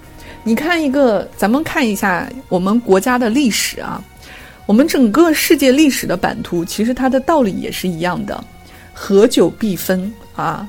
[0.44, 4.04] 你看一个，咱们看一下我们国家的历史啊，
[4.66, 8.44] 我们整个世界历史的版图，其实它的道理也是一样的，
[8.92, 10.68] 合久必分啊，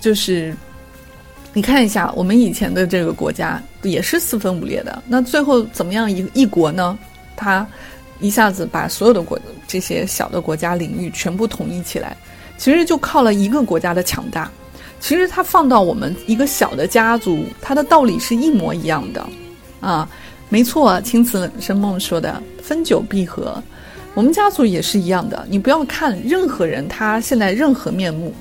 [0.00, 0.52] 就是
[1.52, 6.98] 你看一下我们以前的这个国家也是四分五裂的，那最后怎么样一一国呢？
[7.36, 7.64] 它。
[8.20, 12.16] 一下子把所有的国这些小的国家领域全部统一起来，
[12.56, 14.50] 其实就靠了一个国家的强大。
[14.98, 19.26] 其实它放到我们一个小的家族，它的道理是一模一样的，
[19.80, 20.08] 啊，
[20.48, 23.62] 没错，青瓷生梦说的分久必合，
[24.14, 25.46] 我们家族也是一样的。
[25.50, 28.32] 你不要看任何人他现在任何面目，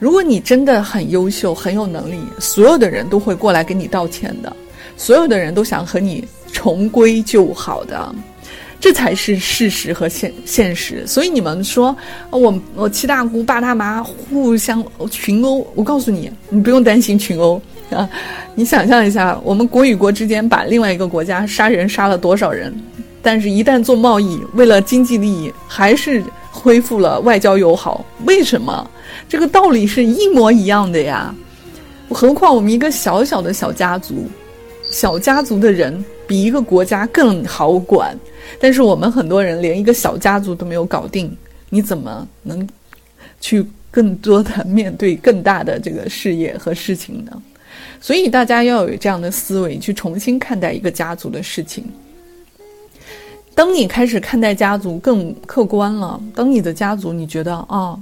[0.00, 4.54] 如果你真的很优秀、很有能力，所有的人都会过来跟你道歉的，
[4.96, 8.12] 所有的人都想和你重归旧好的。
[8.80, 11.94] 这才是事实和现现实，所以你们说，
[12.30, 17.60] 我我七大姑八大妈互相群殴，我告诉你，你不用担心群殴
[17.90, 18.08] 啊！
[18.54, 22.74] 你想象一下，我们国与国之间把另外一个国家杀人杀了多少人，
[23.20, 28.02] 但是一旦做贸易，为了经济利益，还是恢复了外交友好。
[28.24, 28.90] 为什么？
[29.28, 31.34] 这个道理是一模一样的呀！
[32.08, 34.26] 何况我们一个小小的小家族，
[34.90, 38.18] 小家族的人比一个国家更好管。
[38.60, 41.36] 但是我们很多人连一个小家族都没有搞定，
[41.68, 42.66] 你怎么能
[43.40, 47.42] 去更多的面对更大的这个事业和事情呢？
[48.00, 51.84] 所以大家要有这样的思维，去重新看待一个家族的事情。
[53.54, 57.98] 当你开始看待家族更客观了，当你的家族你觉得啊，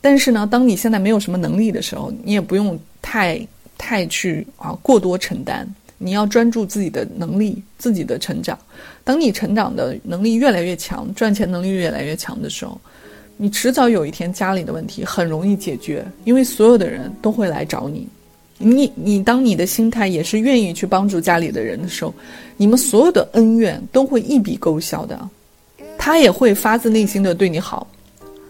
[0.00, 3.44] 但是呢，当你现在没有什么能力的时候，你也不用太
[3.76, 5.68] 太去啊过多承担。
[6.02, 8.58] 你要专注自己的能力、自己的成长。
[9.04, 12.80] 当你成长的能力越来越强，赚钱能力越来越强的时候，
[13.36, 18.08] 你迟早有一天家里的问题很容易解决，因为所有的人都会来找你。
[18.56, 22.14] 你你当你的心态也是愿意去帮助家里的人的时候，
[22.56, 25.28] 你们所有的恩怨都会一笔勾销的，
[25.98, 27.86] 他也会发自内心的对你好。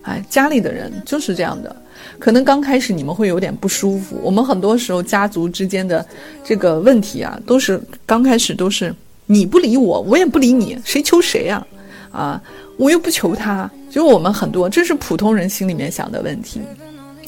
[0.02, 1.74] 哎，家里的人就是这样的，
[2.18, 4.20] 可能刚开始你们会有点不舒服。
[4.22, 6.04] 我们很多时候家族之间的
[6.44, 8.94] 这个问题啊，都是刚开始都是
[9.26, 11.66] 你不理我，我也不理你，谁求谁呀？
[12.10, 12.42] 啊，
[12.76, 16.60] 我又不求他，就我们很多，这是普通人心里面想的问题，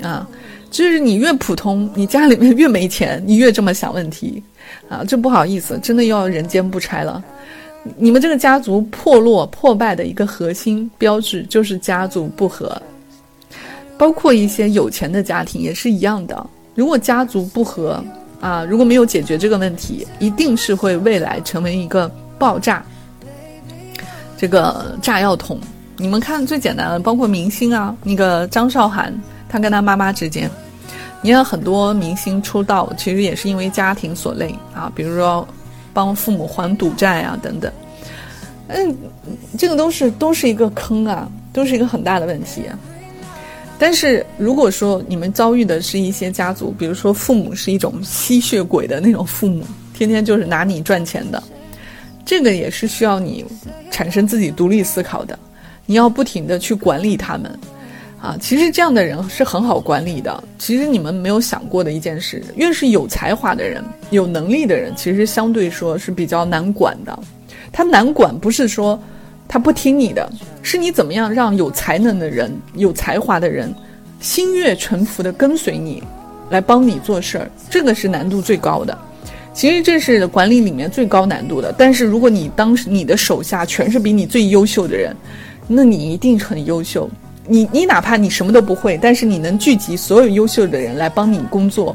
[0.02, 0.28] 啊。
[0.70, 4.42] 就是你越普通，你家里面越没钱，你越这么想问题，
[4.88, 7.22] 啊，这不好意思，真的要人间不拆了。
[7.98, 12.80] 你们这个家族破落破败的一个核心标志就是家族不和，
[14.02, 16.44] 包括一些有钱的家庭也是一样的。
[16.74, 18.02] 如果家族不和
[18.40, 22.84] 啊，如果没有解决这个问题，一定是会未来成为一个爆炸，
[24.36, 25.56] 这个炸药桶。
[25.98, 29.14] 你们看最简单的，包括明星啊，那个张韶涵。
[29.48, 30.50] 她跟她妈妈之间，
[31.20, 35.46] 你看很多明星出道，其实也是因为家庭所累啊，比如说
[35.94, 37.70] 帮父母还赌债啊等等。
[38.66, 38.96] 嗯，
[39.56, 42.64] 这个都是都是一个坑啊，都是一个很大的问题。
[43.78, 51.42] 但是如果说你们遭遇的是一些家族，比如说父母是一种吸血鬼的那种父母，天天就是拿你赚钱的，
[52.24, 53.44] 这个也是需要你
[53.90, 55.36] 产生自己独立思考的，
[55.84, 57.58] 你要不停的去管理他们。
[58.20, 60.44] 啊，其实这样的人是很好管理的。
[60.56, 67.18] 其实你们没有想过的一件事，越是有才华的人、有能力的人，其实相对说是比较难管的。
[67.72, 68.96] 他难管不是说
[69.52, 70.26] 他不听你的，
[70.62, 73.70] 是你怎么样让有才能的人、有才华的人
[74.18, 76.02] 心悦诚服的跟随你，
[76.48, 78.96] 来帮你做事儿，这个是难度最高的。
[79.52, 81.70] 其实这是管理里面最高难度的。
[81.76, 85.14] 但是如果你当时你的手下全是比你最优秀的人，
[85.68, 87.06] 那你一定很优秀。
[87.46, 91.94] 你你哪怕你什么都不会，但是你能聚集所有优秀的人来帮你工作，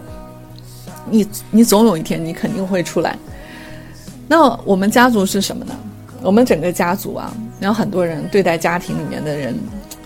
[1.09, 3.17] 你你总有一天你肯定会出来。
[4.27, 5.73] 那我们家族是什么呢？
[6.21, 9.57] 我们整个家族啊，然后很多人对待家庭里面的人，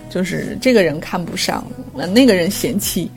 [0.08, 3.10] 就是这个人看不上，那那个人嫌弃。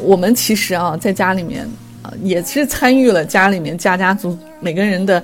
[0.00, 1.68] 我们其实啊，在家里面
[2.02, 5.22] 啊，也是参与了家里面家家族每个人的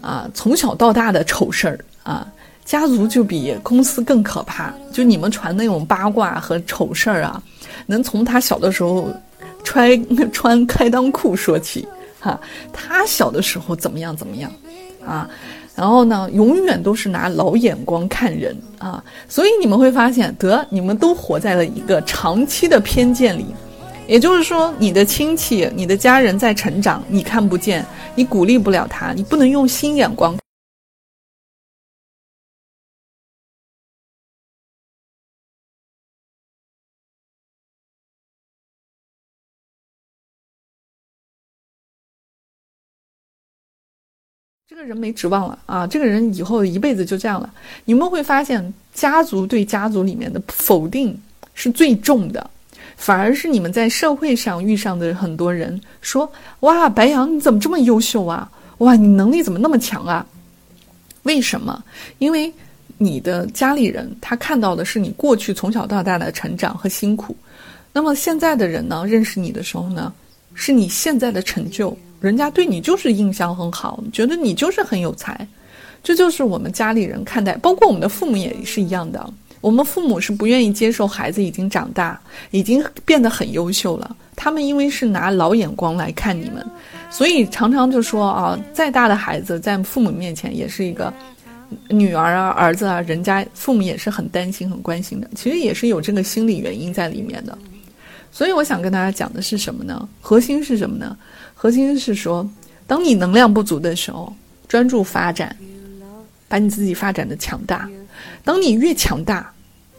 [0.00, 2.26] 啊从小到大的丑事儿啊。
[2.64, 7.42] 家族就比公司更可怕，就你们传那种八卦和丑事儿啊，
[7.86, 9.08] 能从他小的时候
[9.64, 9.90] 穿
[10.32, 11.88] 穿开裆裤说起，
[12.20, 12.38] 哈，
[12.70, 14.52] 他小的时候怎么样怎么样，
[15.02, 15.26] 啊，
[15.78, 23.46] 然后呢，永远都是拿老眼光看人啊，所以你们会发现，得你们都活在了一个长期的偏见里，
[24.08, 30.36] 也就是说，你的亲戚、你的家人在成长，你看不见，你鼓励不了他，你不能用新眼光。
[44.70, 45.86] 这个人没指望了啊！
[45.86, 47.50] 这个人以后一辈子就这样了。
[47.86, 51.18] 你们会发现，家族对家族里面的否定
[51.54, 52.50] 是最重的，
[52.94, 58.50] 反而是你们在社会上遇上的很多人说：“哇，白羊你怎么这么优秀啊？
[58.78, 60.26] 哇，你能力怎么那么强啊？”
[61.24, 61.82] 为什么？
[62.18, 62.52] 因为
[62.98, 67.34] 你的家里人他看到的是你过去从小到大的成长和辛苦，
[67.90, 70.12] 那么现在的人呢，认识你的时候呢，
[70.52, 71.96] 是你现在的成就。
[72.20, 75.46] 人家对你就是印象很好，觉得你就是很有才，
[76.02, 79.32] 这就是我们家里人看待，包括我们的父母也是一样的。
[79.60, 82.20] 我们父母是不愿意接受孩子已经长大，
[82.52, 84.16] 已经变得很优秀了。
[84.36, 86.64] 他们因为是拿老眼光来看你们，
[87.10, 91.12] 所以常常就说啊，再大的孩子在父母面前也是一个
[91.88, 95.28] 女儿啊、儿子啊，人家父母也是很担心、很关心的。
[95.34, 97.58] 其实也是有这个心理原因在里面的。
[98.30, 100.08] 所以我想跟大家讲的是什么呢？
[100.20, 101.16] 核心是什么呢？
[101.60, 102.48] 核心是说，
[102.86, 104.32] 当你能量不足的时候，
[104.68, 105.56] 专注发展，
[106.46, 107.90] 把你自己发展的强大。
[108.44, 109.52] 当你越强大，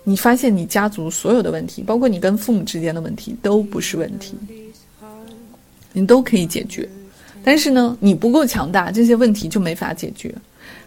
[0.05, 4.35] 你发现你家族所有的问题，包括你跟父母之间的问题，都不是问题，
[5.91, 6.87] 你都可以解决。
[7.43, 10.33] 但是呢，你不够强大，这些问题就没法解决。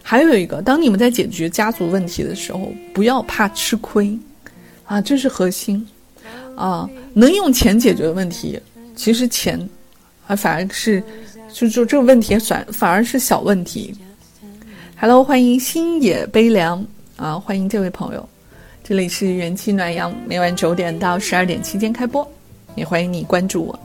[0.01, 4.17] 还有一个，当你们在解决家族问题的时候，不要怕吃亏，
[4.85, 5.87] 啊，这是核心。
[6.55, 8.59] 啊，能用钱解决的问题，
[8.95, 9.69] 其实钱。
[10.27, 11.03] 啊，反而是，
[11.51, 13.93] 就就这个问题反反而是小问题。
[14.97, 16.85] Hello，欢迎星野悲凉
[17.17, 18.27] 啊，欢迎这位朋友，
[18.83, 22.25] 这里是元气暖阳，每晚九点到十二点期间开播，
[22.75, 23.77] 也欢迎你关注我。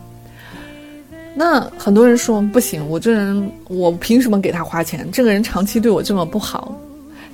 [1.35, 5.09] 那很多人说不行，我这人我凭什么给他花钱？
[5.11, 6.77] 这个人长期对我这么不好。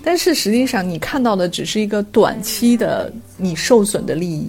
[0.02, 4.48] 但是实际上，你看到的只是一个短期的你受损的利益，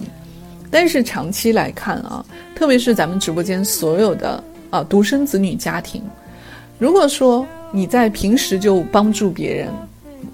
[0.70, 6.02] 但是长期来看啊，特别是咱们直播间所有的啊独生子女家庭，
[6.78, 9.68] 如果说你在平时就帮助别人，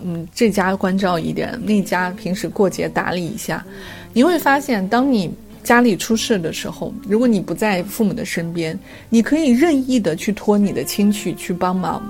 [0.03, 3.65] 嗯，这家关照一点，那家平时过节打理一下，
[4.13, 8.79] 你会发现，当你家里出事的时候，如果你不在父母的身边，
[9.09, 12.03] 你可以任意的去托你的亲戚去帮忙。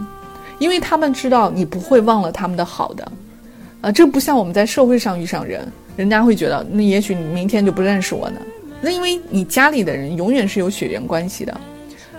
[0.59, 3.13] 因为他们知道你不会忘了他们的好的，
[3.81, 5.67] 啊，这不像我们在社会上遇上人，
[5.97, 8.41] 人家会觉得那也许你明天就不认识我呢。
[8.81, 11.53] 那因为你家里的人永远是有血缘关系的，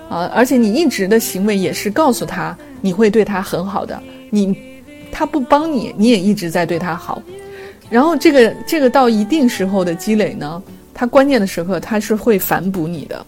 [0.10, 4.56] 啊，而且你一直的行为也是告诉他你会对他很好的，你
[5.12, 7.22] 他不帮你，你也一直在对他好，
[7.90, 10.64] 然后这个这个到一定时候的积累呢，
[10.94, 13.26] 他关键的时刻他是会反哺你的。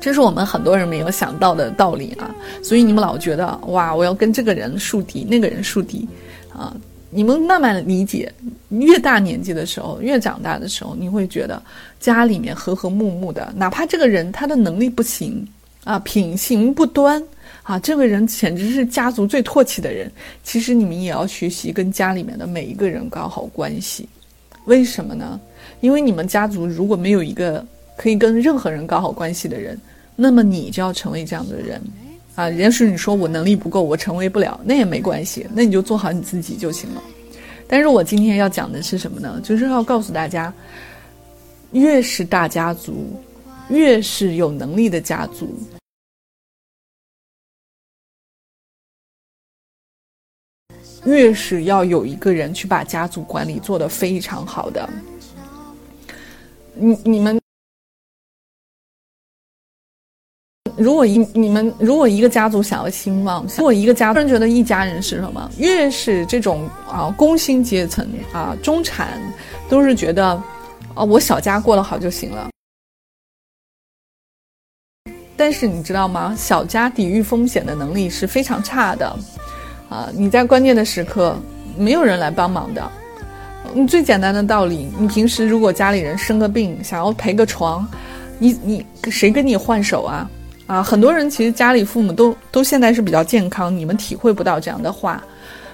[0.00, 6.08] 这是我们很多人没有想到的道理啊，所以你们老觉得哇，我要跟这个人树敌，那个人树敌，
[6.54, 6.74] 啊，
[7.10, 8.32] 你们慢慢理解，
[8.68, 11.60] 越大年纪的时候，越长大的时候，你会觉得
[11.98, 15.46] 家里面和和睦睦的，哪怕这个人他的能力不行
[15.84, 17.22] 啊，品行不端
[17.62, 20.10] 啊，这个人简直是家族最唾弃的人，
[20.44, 24.08] 其实你们也要学习跟家里面的每一个人搞好关系，
[24.64, 25.40] 为什么呢？
[25.80, 27.64] 因为你们家族如果没有一个
[27.96, 29.78] 可以跟任何人搞好关系的人。
[30.22, 31.80] 那么你就要成为这样的人，
[32.40, 37.02] 啊，也许你说我能力不够，我成为不了，那也没关系，那你就做好你自己就行了。
[37.68, 39.38] 但是我今天要讲的是什么呢？
[39.44, 40.50] 就是要告诉大家，
[41.72, 43.22] 越是大家族，
[43.68, 45.54] 越是有能力的家族，
[51.04, 54.88] 越是要有一个人去把家族管理做得非常好的。
[56.74, 57.39] 你你们。
[60.80, 65.50] 如果一你们如果一个家族想要兴旺，如果一个家，人觉得一家人是什么？
[65.58, 69.20] 越是这种啊工薪阶层啊中产，
[69.68, 70.28] 都是觉得
[70.94, 72.48] 啊我小家过得好就行了。
[75.36, 76.34] 但是你知道吗？
[76.34, 79.14] 小家抵御风险的能力是非常差的，
[79.90, 81.36] 啊你在关键的时刻
[81.76, 82.90] 没有人来帮忙的。
[83.74, 87.86] 你最简单的道理，你平时如果家里人生个病想要陪个床，
[88.38, 90.26] 你你谁跟你换手啊？
[90.70, 95.20] 啊，很多人其实家里父母都都现在是比较健康，你们体会不到这样的话。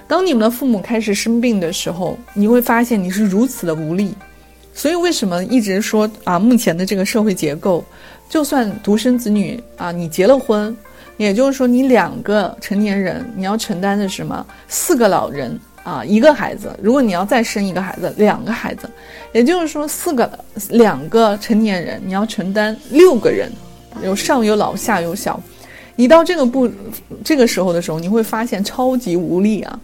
[0.07, 4.15] 当你们的父母开始生病的时候，你会发现你是如此的无力。
[4.73, 7.85] 所以为什么一直说啊，目前的这个社会结构，
[8.27, 10.75] 就算独生子女啊，你结了婚，
[11.17, 14.43] 也就是说你两个成年人，你要承担的什么？
[14.67, 16.75] 四个老人啊，一个孩子。
[16.81, 18.89] 如果你要再生一个孩子，两个孩子，
[19.31, 20.27] 也就是说四个
[20.71, 23.51] 两个成年人，你要承担六个人。
[24.03, 25.39] 有上有老下有小，
[25.95, 26.69] 你到这个不
[27.23, 29.79] 这个时候的时候，你会发现超级无力啊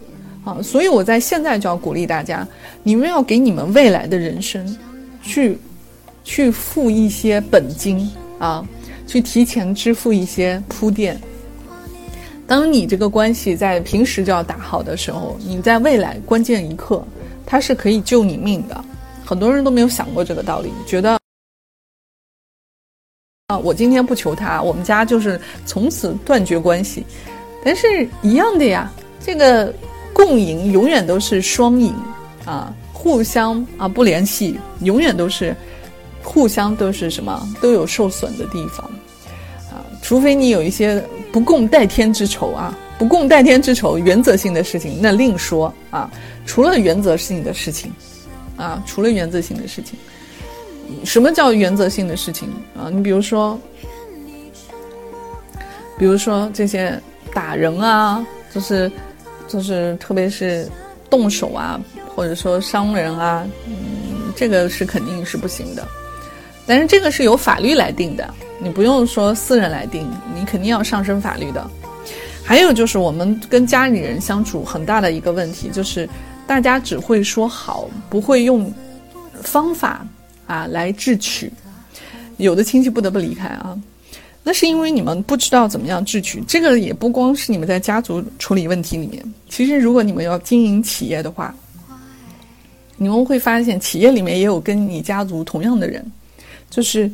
[0.46, 0.62] 啊！
[0.62, 2.48] 所以我在现在就要鼓励大家，
[2.84, 4.78] 你们要给你们未来的人生，
[5.22, 5.58] 去
[6.24, 8.10] 去付一些本金
[8.40, 8.64] 啊，
[9.08, 11.20] 去提前支付一些铺垫。
[12.46, 17.04] 当你这个关系在平时就要打好的时候，你在未来关键一刻，
[17.46, 18.84] 它是可以救你命的。
[19.26, 21.23] 很多人都没有想过这个道理，觉得。
[23.58, 27.06] 我今天不求他，我们家就是从此断绝关系。
[27.64, 29.74] 但是一样的呀，这个
[30.14, 31.94] 共赢永远都是双赢
[32.46, 35.56] 啊，互相啊不联系，永远都是
[36.22, 38.86] 互相都是什么都有受损的地方
[39.72, 39.80] 啊。
[40.02, 41.02] 除非你有一些
[41.32, 46.12] 不共戴天之仇啊，不共戴天之仇，原则性的事情那另说啊。
[46.46, 47.92] 除了原则性的事情
[48.58, 49.98] 啊，除了原则性的事情。
[51.04, 52.90] 什么叫原则性的事情啊？
[52.92, 53.60] 你比如说，
[55.98, 57.00] 比如说这些
[57.34, 58.92] 打人啊，就是，
[59.48, 60.68] 就是，特别是
[61.10, 61.80] 动手啊，
[62.16, 65.88] 或者说伤人啊，嗯，这个是肯定是不行的。
[66.66, 71.70] 但是这个是由法律来定的，你不用说私人来定，你肯定要上升法律的。
[72.46, 76.08] 还有就是我们跟家里人相处很大的一个问题，就是
[76.46, 78.74] 大家只会说好，不会用
[79.42, 80.06] 方法。
[80.54, 81.52] 啊，来智取，
[82.38, 83.76] 有的亲戚不得不离开啊，
[84.44, 86.44] 那是因为你们不知道怎么样智取。
[86.48, 91.56] 这个也不光是你们在家族处理问题里面，其实如果你们要经营企业的话，
[92.98, 96.06] 你们会发现企业里面也有跟你家族同样的人，
[96.70, 97.12] 就是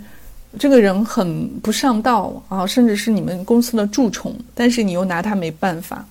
[0.59, 6.05] 这个人很不上道啊，甚至是你们公司的蛀虫，但是你又拿他没办法，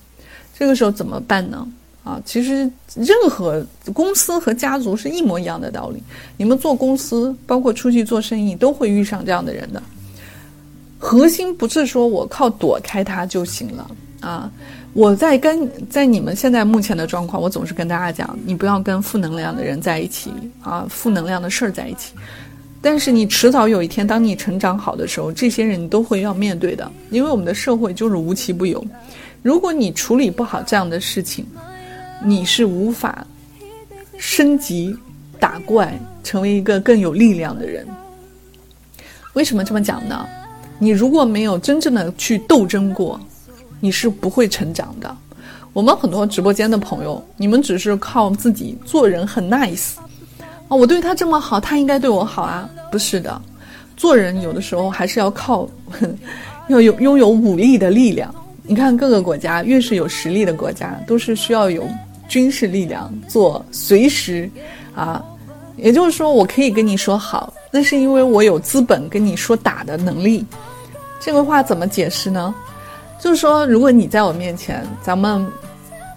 [0.57, 1.67] 这个时候怎么办呢？
[2.09, 6.01] 啊，其实任何公司和家族是一模一样的道理。
[6.37, 9.81] 你们做公司，包括出去做生意，都会遇上这样的人的。
[10.97, 13.91] 核心不是说我靠躲开他就行了
[14.21, 14.51] 啊。
[14.93, 20.33] 我在跟在你们现在目前的状况，我总是跟大家讲，你不要跟负能量的人在一起
[20.63, 22.13] 啊，负能量的事儿在一起。
[22.81, 28.83] 但是你迟早有一天，当你成长好的时候，这些人你都会要面对的，因为我们的社会就是无奇不有。
[29.43, 31.45] 如果你处理不好这样的事情，
[32.23, 33.25] 你是无法
[34.17, 34.95] 升级
[35.39, 37.87] 打怪，成为一个更有力量的人。
[39.33, 40.27] 为什么这么讲呢？
[40.77, 43.19] 你如果没有真正的去斗争过，
[43.79, 45.15] 你是不会成长的。
[45.71, 49.91] 我们很多直播间的朋友，你们只是靠自己做人很 nice。
[50.67, 52.69] 啊，我对他这么好，他应该对我好啊？
[52.91, 53.41] 不是的，
[53.95, 55.69] 做人有的时候还是要靠，
[56.67, 58.33] 要有拥有武力的力量。
[58.63, 61.87] 你看各个国家，越是有实力的国家，都是需要有
[62.29, 64.49] 军事力量做随时，
[64.95, 65.21] 啊，
[65.75, 70.45] 也就是说，我可以跟你说好，那是因为我有资本跟你说打的能力。
[71.19, 72.55] 这个话怎么解释呢？
[73.19, 75.45] 就是说，如果你在我面前，咱们，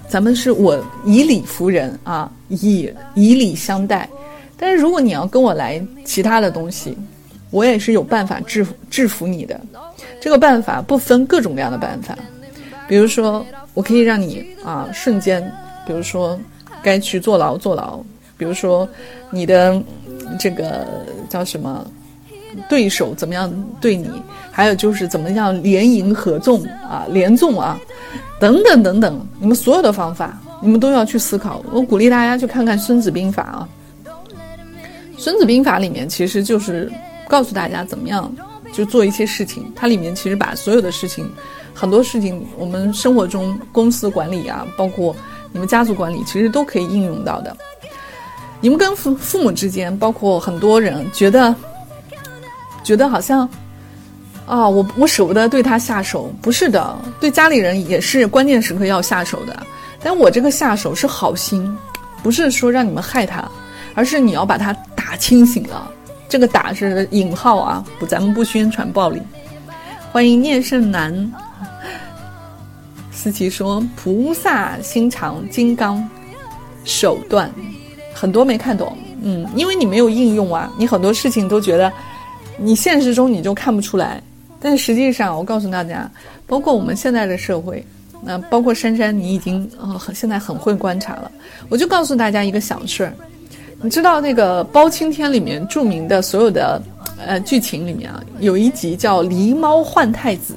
[0.06, 4.08] 咱们是我以理服人啊，以以礼相待。
[4.56, 6.96] 但是如果你要跟我来其他的东西，
[7.50, 9.60] 我也是有办法制制服你的。
[10.20, 12.16] 这个办法不分各种各样的办法，
[12.86, 13.44] 比如说
[13.74, 15.42] 我可以让你啊瞬间，
[15.86, 16.38] 比如说
[16.82, 17.98] 该去坐牢坐牢，
[18.36, 18.88] 比如说
[19.30, 19.82] 你的
[20.38, 20.86] 这个
[21.28, 21.86] 叫什么
[22.68, 24.10] 对手怎么样对你，
[24.50, 27.78] 还有就是怎么样联营合纵啊联纵啊
[28.38, 31.64] 等等等等，你们所有的方法你们都要去思考。
[31.72, 33.68] 我鼓励大家去看看《孙子兵法》啊。
[35.24, 36.90] 《孙子兵法》里面其实就是
[37.28, 38.32] 告诉大家怎么样
[38.72, 41.30] 就做一些事情，它里面其实把所有的事情，
[41.72, 45.14] 很多事情我们生活中公司管理啊，包括
[45.52, 47.56] 你们家族管理，其实都可以应用到的。
[48.60, 51.54] 你们跟父父母之间，包括很多人觉得
[52.82, 53.48] 觉得好像
[54.46, 59.66] 啊，我我舍不得对他下手，不是的，对家里人也是关键时刻要下手的。
[60.02, 61.76] 但我这个下手是好心，
[62.22, 63.48] 不是说让你们害他。
[63.94, 65.86] 而是你要把他打清醒了，
[66.26, 69.20] 这个“打”是引号啊，不，咱们不宣传暴力。
[70.10, 71.12] 欢迎聂胜男，
[73.22, 76.10] 思琪说：“菩萨心肠，金刚
[76.84, 77.48] 手段，
[78.12, 81.92] 很多没看懂，嗯，因为你没有应用啊，你很多事情都觉得
[82.56, 84.20] 你现实中你就看不出来，
[84.58, 86.10] 但实际上我告诉大家，
[86.48, 87.86] 包括我们现在的社会，
[88.24, 91.30] 那包括珊珊，你已经呃现在很会观察了，
[91.68, 93.14] 我就告诉大家一个小事儿。”
[93.80, 96.82] 你知道那个《包青天》里面著名的所有的
[97.24, 100.56] 呃剧情里面啊，有一集叫“狸猫换太子”。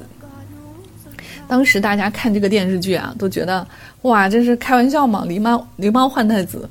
[1.48, 3.66] 当时大家看这个电视剧啊，都觉得
[4.02, 5.24] 哇，这是开玩笑吗？
[5.26, 6.68] 狸猫狸猫换太子，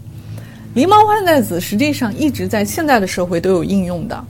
[0.76, 4.24] 狸猫换太子实际上一直在现在的社会都有应用的，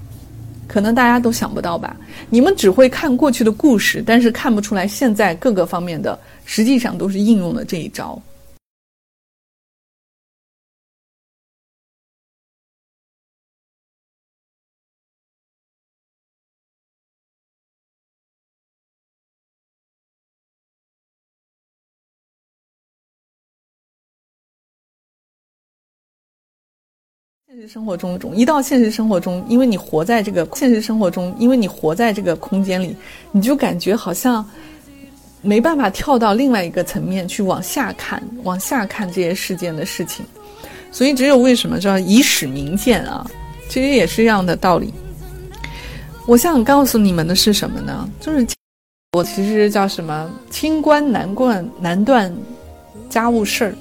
[0.68, 1.96] 可能大家都想不到吧？
[2.30, 8.22] 你们只会看过去的故事，但是看不出来现在各个方面的实际上都是应用了这一招。
[27.56, 32.94] 现实生活中，一到现实生活中，因为你活在这个现实生活中，因为你活在这个空间里，
[33.32, 34.46] 你就感觉好像
[35.42, 40.26] 没办法跳到另外一个层面去往下看，往下看这些事件的事情。
[40.92, 43.26] 所以，只有为什么叫以史明鉴啊？
[43.70, 44.94] 其实也是一样的道理。
[46.28, 48.10] 我想告诉你们的是什么呢？
[48.20, 48.46] 就是
[49.14, 52.36] 我其实叫什么清官难断难断
[53.10, 53.74] 家务事儿。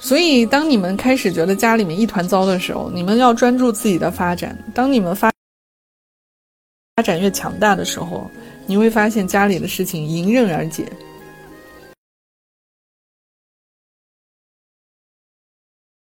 [0.00, 4.56] 所以，当你们开始觉得家里面一团糟的时候，你们要专注自己的发展。
[4.72, 5.30] 当你们发
[6.96, 8.30] 发展越强大的时候，
[8.66, 10.90] 你会发现家里的事情迎刃而解。